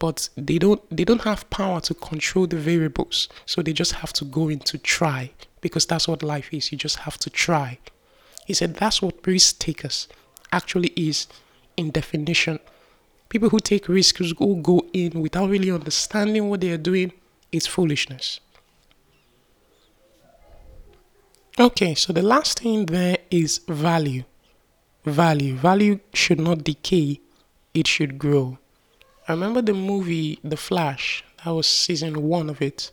but 0.00 0.30
they 0.36 0.58
don't 0.58 0.82
they 0.90 1.04
don't 1.04 1.20
have 1.22 1.48
power 1.50 1.80
to 1.82 1.94
control 1.94 2.48
the 2.48 2.56
variables. 2.56 3.28
So 3.46 3.62
they 3.62 3.72
just 3.72 3.92
have 3.92 4.12
to 4.14 4.24
go 4.24 4.48
in 4.48 4.58
to 4.60 4.78
try 4.78 5.30
because 5.60 5.86
that's 5.86 6.08
what 6.08 6.24
life 6.24 6.52
is. 6.52 6.72
You 6.72 6.78
just 6.78 6.96
have 7.00 7.18
to 7.18 7.30
try. 7.30 7.78
He 8.46 8.54
said 8.54 8.74
that's 8.74 9.00
what 9.00 9.24
risk 9.24 9.60
takers 9.60 10.08
actually 10.50 10.92
is 10.96 11.28
in 11.76 11.90
definition. 11.90 12.58
People 13.28 13.50
who 13.50 13.60
take 13.60 13.88
risks 13.88 14.32
who 14.38 14.56
go 14.60 14.84
in 14.92 15.20
without 15.20 15.50
really 15.50 15.70
understanding 15.70 16.48
what 16.48 16.62
they 16.62 16.72
are 16.72 16.78
doing 16.78 17.12
is 17.52 17.66
foolishness. 17.66 18.40
Okay, 21.58 21.94
so 21.94 22.12
the 22.12 22.22
last 22.22 22.60
thing 22.60 22.86
there 22.86 23.18
is 23.30 23.58
value. 23.68 24.24
Value. 25.04 25.56
Value 25.56 26.00
should 26.14 26.40
not 26.40 26.64
decay, 26.64 27.20
it 27.74 27.86
should 27.86 28.18
grow. 28.18 28.58
I 29.30 29.34
remember 29.34 29.62
the 29.62 29.74
movie 29.74 30.40
The 30.42 30.56
Flash, 30.56 31.22
that 31.44 31.50
was 31.52 31.68
season 31.68 32.20
one 32.24 32.50
of 32.50 32.60
it. 32.60 32.90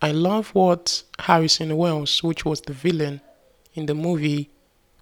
I 0.00 0.10
love 0.10 0.48
what 0.54 1.02
Harrison 1.18 1.76
Wells, 1.76 2.22
which 2.22 2.46
was 2.46 2.62
the 2.62 2.72
villain 2.72 3.20
in 3.74 3.84
the 3.84 3.94
movie, 3.94 4.48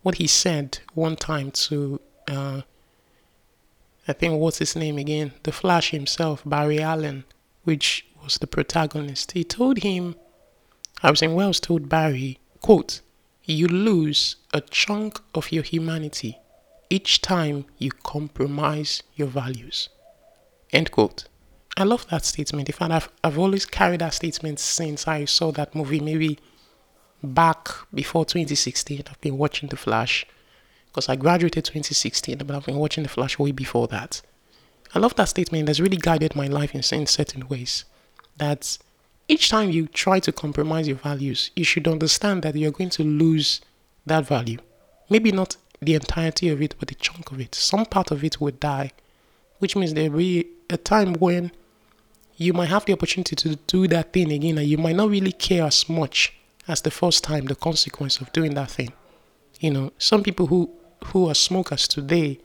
what 0.03 0.16
he 0.16 0.27
said 0.27 0.81
one 0.92 1.14
time 1.14 1.53
to, 1.53 2.01
uh, 2.27 2.62
I 4.09 4.12
think, 4.12 4.40
what's 4.40 4.59
his 4.59 4.75
name 4.75 4.99
again? 4.99 5.35
The 5.44 5.53
Flash 5.53 5.90
himself, 5.90 6.42
Barry 6.44 6.81
Allen, 6.81 7.23
which 7.62 8.05
was 8.20 8.38
the 8.38 8.49
protagonist. 8.49 9.31
He 9.31 9.44
told 9.44 9.85
him, 9.85 10.16
Harrison 11.01 11.35
Wells 11.35 11.61
told 11.61 11.88
Barry, 11.88 12.40
quote, 12.61 13.03
you 13.44 13.68
lose 13.68 14.35
a 14.53 14.61
chunk 14.61 15.20
of 15.33 15.53
your 15.53 15.62
humanity 15.62 16.38
each 16.90 17.20
time 17.20 17.66
you 17.79 17.92
compromise 17.92 19.05
your 19.14 19.29
values. 19.29 19.90
End 20.74 20.90
quote. 20.90 21.24
I 21.76 21.84
love 21.84 22.06
that 22.08 22.24
statement. 22.24 22.68
In 22.68 22.74
fact, 22.74 22.90
I've, 22.90 23.08
I've 23.22 23.38
always 23.38 23.64
carried 23.64 24.00
that 24.00 24.12
statement 24.14 24.58
since 24.58 25.06
I 25.06 25.24
saw 25.24 25.52
that 25.52 25.74
movie, 25.74 26.00
maybe 26.00 26.38
back 27.22 27.68
before 27.94 28.24
2016. 28.24 29.04
I've 29.08 29.20
been 29.20 29.38
watching 29.38 29.68
The 29.68 29.76
Flash 29.76 30.26
because 30.87 31.08
I 31.08 31.16
graduated 31.16 31.64
2016, 31.64 32.38
but 32.38 32.50
I've 32.54 32.66
been 32.66 32.76
watching 32.76 33.04
The 33.04 33.08
Flash 33.08 33.38
way 33.38 33.52
before 33.52 33.87
that. 33.88 34.20
I 34.94 34.98
love 34.98 35.14
that 35.16 35.28
statement. 35.28 35.66
That's 35.66 35.80
really 35.80 35.96
guided 35.96 36.34
my 36.34 36.48
life 36.48 36.74
in 36.74 36.82
certain 36.82 37.48
ways. 37.48 37.84
That 38.37 38.76
each 39.28 39.48
time 39.48 39.70
you 39.70 39.87
try 39.87 40.18
to 40.20 40.32
compromise 40.32 40.88
your 40.88 40.96
values, 40.96 41.52
you 41.54 41.64
should 41.64 41.87
understand 41.87 42.42
that 42.42 42.56
you're 42.56 42.72
going 42.72 42.90
to 42.90 43.04
lose 43.04 43.60
that 44.06 44.26
value. 44.26 44.58
Maybe 45.08 45.30
not 45.30 45.56
the 45.80 45.94
entirety 45.94 46.48
of 46.48 46.60
it, 46.60 46.74
but 46.78 46.90
a 46.90 46.94
chunk 46.96 47.30
of 47.30 47.40
it. 47.40 47.54
Some 47.54 47.87
part 47.87 48.10
of 48.10 48.24
it 48.24 48.40
will 48.40 48.52
die, 48.52 48.92
which 49.64 49.77
means 49.77 49.94
there 49.94 50.11
will 50.11 50.18
be 50.18 50.46
a 50.68 50.77
time 50.77 51.14
when 51.14 51.50
you 52.37 52.53
might 52.53 52.68
have 52.68 52.85
the 52.85 52.92
opportunity 52.92 53.35
to 53.35 53.57
do 53.66 53.88
that 53.88 54.12
thing 54.12 54.31
again 54.31 54.59
and 54.59 54.66
you 54.66 54.77
might 54.77 54.94
not 54.94 55.09
really 55.09 55.33
care 55.33 55.64
as 55.64 55.88
much 55.88 56.35
as 56.68 56.83
the 56.83 56.90
first 56.90 57.24
time 57.24 57.46
the 57.46 57.55
consequence 57.55 58.20
of 58.20 58.31
doing 58.35 58.53
that 58.53 58.70
thing. 58.70 58.92
You 59.61 59.70
know, 59.70 59.92
some 59.96 60.22
people 60.22 60.48
who 60.48 60.70
who 61.07 61.31
are 61.31 61.35
smokers 61.35 61.88
today, 61.88 62.40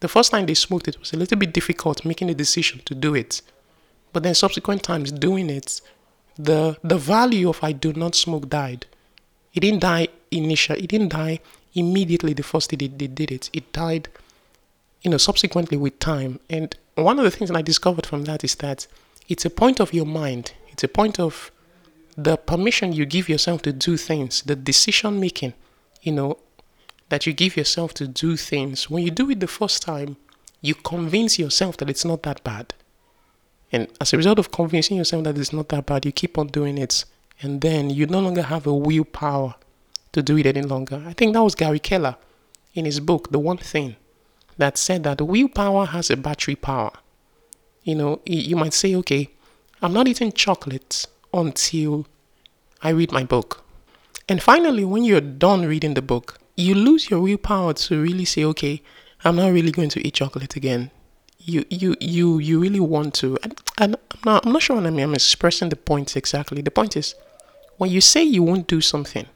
the 0.00 0.08
first 0.08 0.30
time 0.30 0.46
they 0.46 0.54
smoked 0.54 0.88
it 0.88 0.98
was 0.98 1.12
a 1.12 1.18
little 1.18 1.36
bit 1.36 1.52
difficult 1.52 2.06
making 2.06 2.30
a 2.30 2.34
decision 2.34 2.80
to 2.86 2.94
do 2.94 3.14
it. 3.14 3.42
But 4.14 4.22
then 4.22 4.34
subsequent 4.34 4.82
times 4.82 5.12
doing 5.12 5.50
it, 5.50 5.82
the 6.36 6.78
the 6.82 6.96
value 6.96 7.50
of 7.50 7.62
I 7.62 7.72
do 7.72 7.92
not 7.92 8.14
smoke 8.14 8.48
died. 8.48 8.86
It 9.52 9.60
didn't 9.60 9.80
die 9.80 10.08
initially. 10.30 10.84
It 10.84 10.88
didn't 10.88 11.12
die 11.12 11.40
immediately 11.74 12.32
the 12.32 12.42
first 12.42 12.70
day 12.70 12.76
they, 12.76 12.88
they 12.88 13.08
did 13.08 13.30
it. 13.30 13.50
It 13.52 13.70
died, 13.74 14.08
you 15.02 15.10
know, 15.10 15.18
subsequently 15.18 15.76
with 15.76 15.98
time. 15.98 16.40
And 16.48 16.76
one 16.94 17.18
of 17.18 17.24
the 17.24 17.30
things 17.30 17.50
that 17.50 17.56
I 17.56 17.62
discovered 17.62 18.06
from 18.06 18.24
that 18.24 18.44
is 18.44 18.54
that 18.56 18.86
it's 19.28 19.44
a 19.44 19.50
point 19.50 19.80
of 19.80 19.92
your 19.92 20.06
mind. 20.06 20.52
It's 20.68 20.84
a 20.84 20.88
point 20.88 21.18
of 21.20 21.50
the 22.16 22.36
permission 22.36 22.92
you 22.92 23.06
give 23.06 23.28
yourself 23.28 23.62
to 23.62 23.72
do 23.72 23.96
things, 23.96 24.42
the 24.42 24.56
decision 24.56 25.18
making, 25.18 25.54
you 26.02 26.12
know, 26.12 26.38
that 27.08 27.26
you 27.26 27.32
give 27.32 27.56
yourself 27.56 27.94
to 27.94 28.06
do 28.06 28.36
things. 28.36 28.88
When 28.88 29.02
you 29.02 29.10
do 29.10 29.30
it 29.30 29.40
the 29.40 29.46
first 29.46 29.82
time, 29.82 30.16
you 30.60 30.74
convince 30.74 31.38
yourself 31.38 31.76
that 31.78 31.90
it's 31.90 32.04
not 32.04 32.22
that 32.22 32.42
bad. 32.44 32.74
And 33.72 33.88
as 34.00 34.12
a 34.12 34.16
result 34.16 34.38
of 34.38 34.52
convincing 34.52 34.98
yourself 34.98 35.24
that 35.24 35.38
it's 35.38 35.52
not 35.52 35.68
that 35.70 35.86
bad, 35.86 36.04
you 36.04 36.12
keep 36.12 36.38
on 36.38 36.48
doing 36.48 36.78
it. 36.78 37.04
And 37.40 37.60
then 37.60 37.90
you 37.90 38.06
no 38.06 38.20
longer 38.20 38.42
have 38.42 38.66
a 38.66 38.74
willpower 38.74 39.54
to 40.12 40.22
do 40.22 40.36
it 40.36 40.46
any 40.46 40.62
longer. 40.62 41.02
I 41.06 41.14
think 41.14 41.32
that 41.32 41.42
was 41.42 41.54
Gary 41.54 41.78
Keller 41.78 42.16
in 42.74 42.84
his 42.84 43.00
book, 43.00 43.30
The 43.30 43.38
One 43.38 43.56
Thing, 43.56 43.96
that 44.62 44.78
said 44.78 45.02
that 45.02 45.20
willpower 45.20 45.86
has 45.86 46.08
a 46.08 46.16
battery 46.16 46.54
power. 46.54 46.92
You 47.82 47.96
know, 47.96 48.20
you 48.24 48.54
might 48.54 48.74
say, 48.74 48.94
okay, 48.94 49.30
I'm 49.82 49.92
not 49.92 50.06
eating 50.06 50.30
chocolate 50.30 51.08
until 51.34 52.06
I 52.80 52.90
read 52.90 53.10
my 53.10 53.24
book. 53.24 53.64
And 54.28 54.40
finally, 54.40 54.84
when 54.84 55.02
you're 55.02 55.20
done 55.20 55.66
reading 55.66 55.94
the 55.94 56.00
book, 56.02 56.38
you 56.56 56.76
lose 56.76 57.10
your 57.10 57.20
willpower 57.20 57.72
to 57.74 58.00
really 58.00 58.24
say, 58.24 58.44
okay, 58.44 58.82
I'm 59.24 59.34
not 59.34 59.52
really 59.52 59.72
going 59.72 59.88
to 59.90 60.06
eat 60.06 60.14
chocolate 60.14 60.54
again. 60.54 60.92
You, 61.40 61.64
you, 61.68 61.96
you, 61.98 62.38
you 62.38 62.60
really 62.60 62.78
want 62.78 63.14
to. 63.14 63.36
And, 63.42 63.60
and 63.78 63.96
I'm 64.12 64.20
not, 64.24 64.46
I'm 64.46 64.52
not 64.52 64.62
sure 64.62 64.76
what 64.76 64.86
I 64.86 64.90
mean. 64.90 65.06
I'm 65.06 65.14
expressing 65.14 65.70
the 65.70 65.76
point 65.76 66.16
exactly. 66.16 66.62
The 66.62 66.70
point 66.70 66.96
is, 66.96 67.16
when 67.78 67.90
you 67.90 68.00
say 68.00 68.22
you 68.22 68.44
won't 68.44 68.68
do 68.68 68.80
something, 68.80 69.26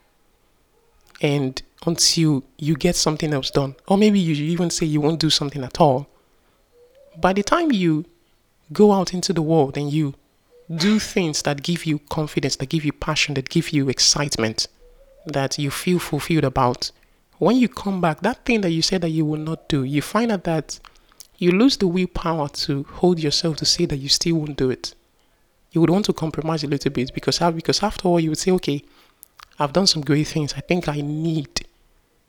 and 1.21 1.61
until 1.85 2.45
you 2.59 2.77
get 2.77 2.97
something 2.97 3.33
else 3.33 3.51
done, 3.51 3.75
or 3.87 3.99
maybe 3.99 4.19
you 4.19 4.35
even 4.35 4.71
say 4.71 4.87
you 4.87 5.01
won't 5.01 5.21
do 5.21 5.31
something 5.31 5.63
at 5.63 5.81
all, 5.81 6.07
by 7.19 7.33
the 7.33 7.43
time 7.43 7.73
you 7.73 8.05
go 8.73 8.93
out 8.93 9.15
into 9.15 9.33
the 9.33 9.43
world 9.43 9.77
and 9.77 9.93
you 9.93 10.15
do 10.75 10.99
things 10.99 11.43
that 11.43 11.63
give 11.63 11.85
you 11.85 11.99
confidence, 12.11 12.57
that 12.57 12.69
give 12.69 12.85
you 12.85 12.93
passion, 12.93 13.35
that 13.35 13.49
give 13.49 13.71
you 13.71 13.89
excitement, 13.89 14.67
that 15.27 15.59
you 15.59 15.71
feel 15.71 15.99
fulfilled 15.99 16.45
about. 16.45 16.91
When 17.39 17.57
you 17.57 17.69
come 17.69 18.01
back, 18.01 18.21
that 18.23 18.45
thing 18.45 18.63
that 18.63 18.71
you 18.71 18.83
said 18.83 19.03
that 19.03 19.11
you 19.11 19.25
will 19.25 19.39
not 19.39 19.69
do, 19.69 19.85
you 19.85 20.03
find 20.03 20.33
out 20.33 20.45
that 20.45 20.81
you 21.39 21.53
lose 21.53 21.77
the 21.77 21.87
willpower 21.87 22.49
to 22.49 22.85
hold 22.95 23.21
yourself 23.21 23.57
to 23.59 23.65
say 23.65 23.85
that 23.87 23.99
you 23.99 24.09
still 24.09 24.37
won't 24.37 24.57
do 24.57 24.71
it. 24.71 24.95
You 25.71 25.81
would 25.83 25.91
want 25.91 26.07
to 26.07 26.15
compromise 26.15 26.65
a 26.65 26.67
little 26.67 26.91
bit 26.91 27.13
because 27.13 27.39
because 27.39 27.83
after 27.83 28.09
all 28.09 28.19
you 28.19 28.31
would 28.31 28.39
say, 28.39 28.51
okay, 28.53 28.83
I've 29.59 29.75
done 29.75 29.87
some 29.87 30.03
great 30.03 30.29
things. 30.29 30.55
I 30.55 30.61
think 30.61 30.89
I 30.89 31.01
need 31.03 31.66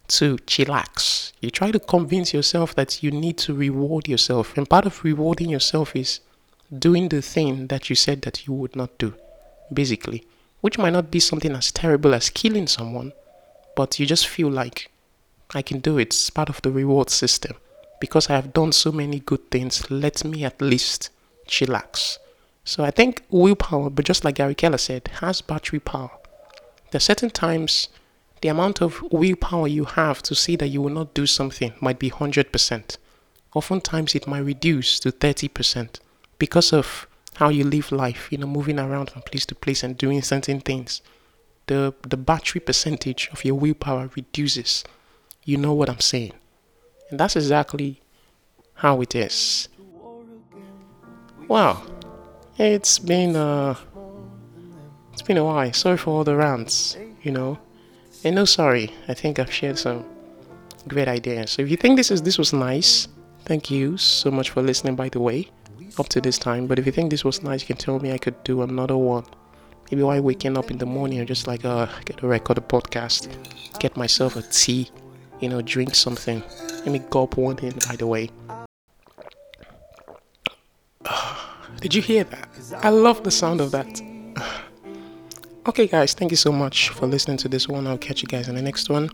to 0.08 0.38
chillax. 0.38 1.32
You 1.42 1.50
try 1.50 1.72
to 1.72 1.80
convince 1.80 2.34
yourself 2.34 2.76
that 2.76 3.04
you 3.04 3.12
need 3.12 3.38
to 3.40 3.54
reward 3.54 4.08
yourself. 4.08 4.58
And 4.58 4.70
part 4.70 4.86
of 4.86 5.04
rewarding 5.04 5.50
yourself 5.50 5.96
is 5.96 6.20
doing 6.78 7.10
the 7.10 7.22
thing 7.22 7.68
that 7.68 7.90
you 7.90 7.96
said 7.96 8.22
that 8.24 8.48
you 8.48 8.54
would 8.54 8.76
not 8.76 8.98
do, 8.98 9.14
basically, 9.74 10.26
which 10.62 10.78
might 10.78 10.94
not 10.94 11.12
be 11.12 11.20
something 11.20 11.54
as 11.54 11.72
terrible 11.72 12.14
as 12.14 12.30
killing 12.30 12.68
someone, 12.68 13.14
but 13.76 14.00
you 14.00 14.06
just 14.06 14.28
feel 14.28 14.50
like 14.50 14.90
I 15.54 15.62
can 15.62 15.80
do 15.80 15.98
it. 15.98 16.08
It's 16.08 16.30
part 16.30 16.50
of 16.50 16.62
the 16.62 16.72
reward 16.72 17.10
system. 17.10 17.56
Because 18.00 18.30
I 18.30 18.36
have 18.36 18.54
done 18.54 18.74
so 18.74 18.92
many 18.92 19.20
good 19.20 19.50
things, 19.50 19.90
let 19.90 20.24
me 20.24 20.44
at 20.44 20.62
least 20.62 21.10
chillax. 21.48 22.20
So 22.64 22.84
I 22.84 22.92
think 22.92 23.24
willpower, 23.30 23.90
but 23.90 24.06
just 24.06 24.24
like 24.24 24.36
Gary 24.36 24.54
Keller 24.54 24.78
said, 24.78 25.08
has 25.20 25.42
battery 25.42 25.80
power. 25.80 26.12
There 26.92 26.98
are 26.98 27.02
certain 27.02 27.30
times 27.30 27.90
the 28.42 28.50
amount 28.50 28.82
of 28.82 29.02
willpower 29.12 29.68
you 29.68 29.86
have 29.86 30.22
to 30.24 30.36
see 30.36 30.56
that 30.56 30.68
you 30.68 30.82
will 30.82 30.94
not 30.94 31.14
do 31.14 31.26
something 31.26 31.74
might 31.80 32.00
be 32.00 32.10
100%. 32.10 32.98
Oftentimes 33.54 34.16
it 34.16 34.28
might 34.28 34.40
reduce 34.40 35.00
to 35.00 35.12
30% 35.12 36.00
because 36.38 36.74
of 36.74 37.08
how 37.36 37.50
you 37.50 37.64
live 37.64 37.92
life, 37.92 38.28
you 38.32 38.38
know, 38.38 38.48
moving 38.48 38.80
around 38.80 39.10
from 39.12 39.22
place 39.24 39.46
to 39.46 39.56
place 39.56 39.84
and 39.84 39.98
doing 39.98 40.22
certain 40.22 40.60
things. 40.60 41.02
The, 41.68 41.94
the 42.02 42.18
battery 42.18 42.62
percentage 42.62 43.30
of 43.32 43.44
your 43.44 43.56
willpower 43.56 44.10
reduces. 44.16 44.84
You 45.44 45.58
know 45.58 45.74
what 45.74 45.90
I'm 45.90 46.00
saying. 46.00 46.34
And 47.10 47.20
that's 47.20 47.36
exactly 47.36 48.02
how 48.76 49.02
it 49.02 49.16
is. 49.16 49.70
Wow. 51.48 51.84
It's 52.58 53.00
been 53.00 53.36
uh, 53.36 53.76
It's 55.18 55.24
been 55.24 55.38
a 55.38 55.44
while. 55.44 55.74
Sorry 55.74 55.98
for 55.98 56.12
all 56.12 56.24
the 56.24 56.36
rants, 56.36 56.96
you 57.24 57.32
know. 57.32 57.58
And 58.28 58.36
no 58.36 58.44
sorry. 58.44 58.92
I 59.08 59.14
think 59.14 59.40
I've 59.40 59.54
shared 59.54 59.80
some 59.80 60.04
great 60.86 61.08
ideas. 61.08 61.52
So 61.52 61.62
if 61.62 61.72
you 61.72 61.78
think 61.78 61.96
this 61.96 62.12
is 62.12 62.22
this 62.22 62.38
was 62.38 62.52
nice, 62.52 63.08
thank 63.46 63.72
you 63.72 63.96
so 63.96 64.30
much 64.30 64.50
for 64.50 64.62
listening 64.62 64.98
by 64.98 65.08
the 65.08 65.22
way, 65.22 65.50
up 65.98 66.10
to 66.10 66.20
this 66.20 66.38
time. 66.38 66.68
But 66.68 66.78
if 66.78 66.86
you 66.86 66.92
think 66.92 67.10
this 67.10 67.24
was 67.24 67.42
nice, 67.42 67.62
you 67.62 67.68
can 67.68 67.78
tell 67.78 68.00
me 68.02 68.12
I 68.12 68.18
could 68.18 68.36
do 68.44 68.64
another 68.64 68.98
one. 68.98 69.24
Maybe 69.90 70.04
while 70.04 70.22
waking 70.22 70.58
up 70.58 70.70
in 70.70 70.78
the 70.78 70.86
morning, 70.86 71.22
I'm 71.22 71.26
just 71.26 71.48
like, 71.48 71.64
uh, 71.64 71.88
get 72.04 72.22
a 72.22 72.28
record 72.28 72.58
a 72.58 72.62
podcast, 72.62 73.30
get 73.80 73.96
myself 73.96 74.36
a 74.36 74.42
tea, 74.42 74.92
you 75.40 75.48
know, 75.48 75.62
drink 75.62 75.96
something. 75.96 76.44
Let 76.84 76.88
me 76.88 77.00
gulp 77.10 77.38
one 77.38 77.58
in, 77.60 77.80
by 77.88 77.96
the 77.96 78.08
way. 78.08 78.30
Did 81.80 81.96
you 81.96 82.02
hear 82.02 82.26
that? 82.26 82.50
I 82.84 82.90
love 82.90 83.24
the 83.24 83.32
sound 83.32 83.62
of 83.62 83.72
that. 83.72 84.02
Okay, 85.68 85.86
guys, 85.86 86.14
thank 86.14 86.32
you 86.32 86.38
so 86.38 86.54
much 86.54 86.92
for 86.92 87.08
listening 87.08 87.36
to 87.36 87.50
this 87.50 87.68
one. 87.68 87.88
I'll 87.88 87.98
catch 87.98 88.22
you 88.22 88.28
guys 88.30 88.48
in 88.48 88.56
the 88.56 88.62
next 88.62 88.90
one. 88.90 89.10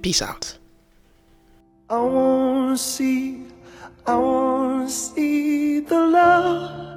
Peace 0.00 0.22
out. 0.22 0.56
I 1.90 2.00
wanna 2.00 2.78
see, 2.78 3.42
I 4.06 4.14
wanna 4.14 4.88
see 4.88 5.80
the 5.80 6.06
love 6.06 6.93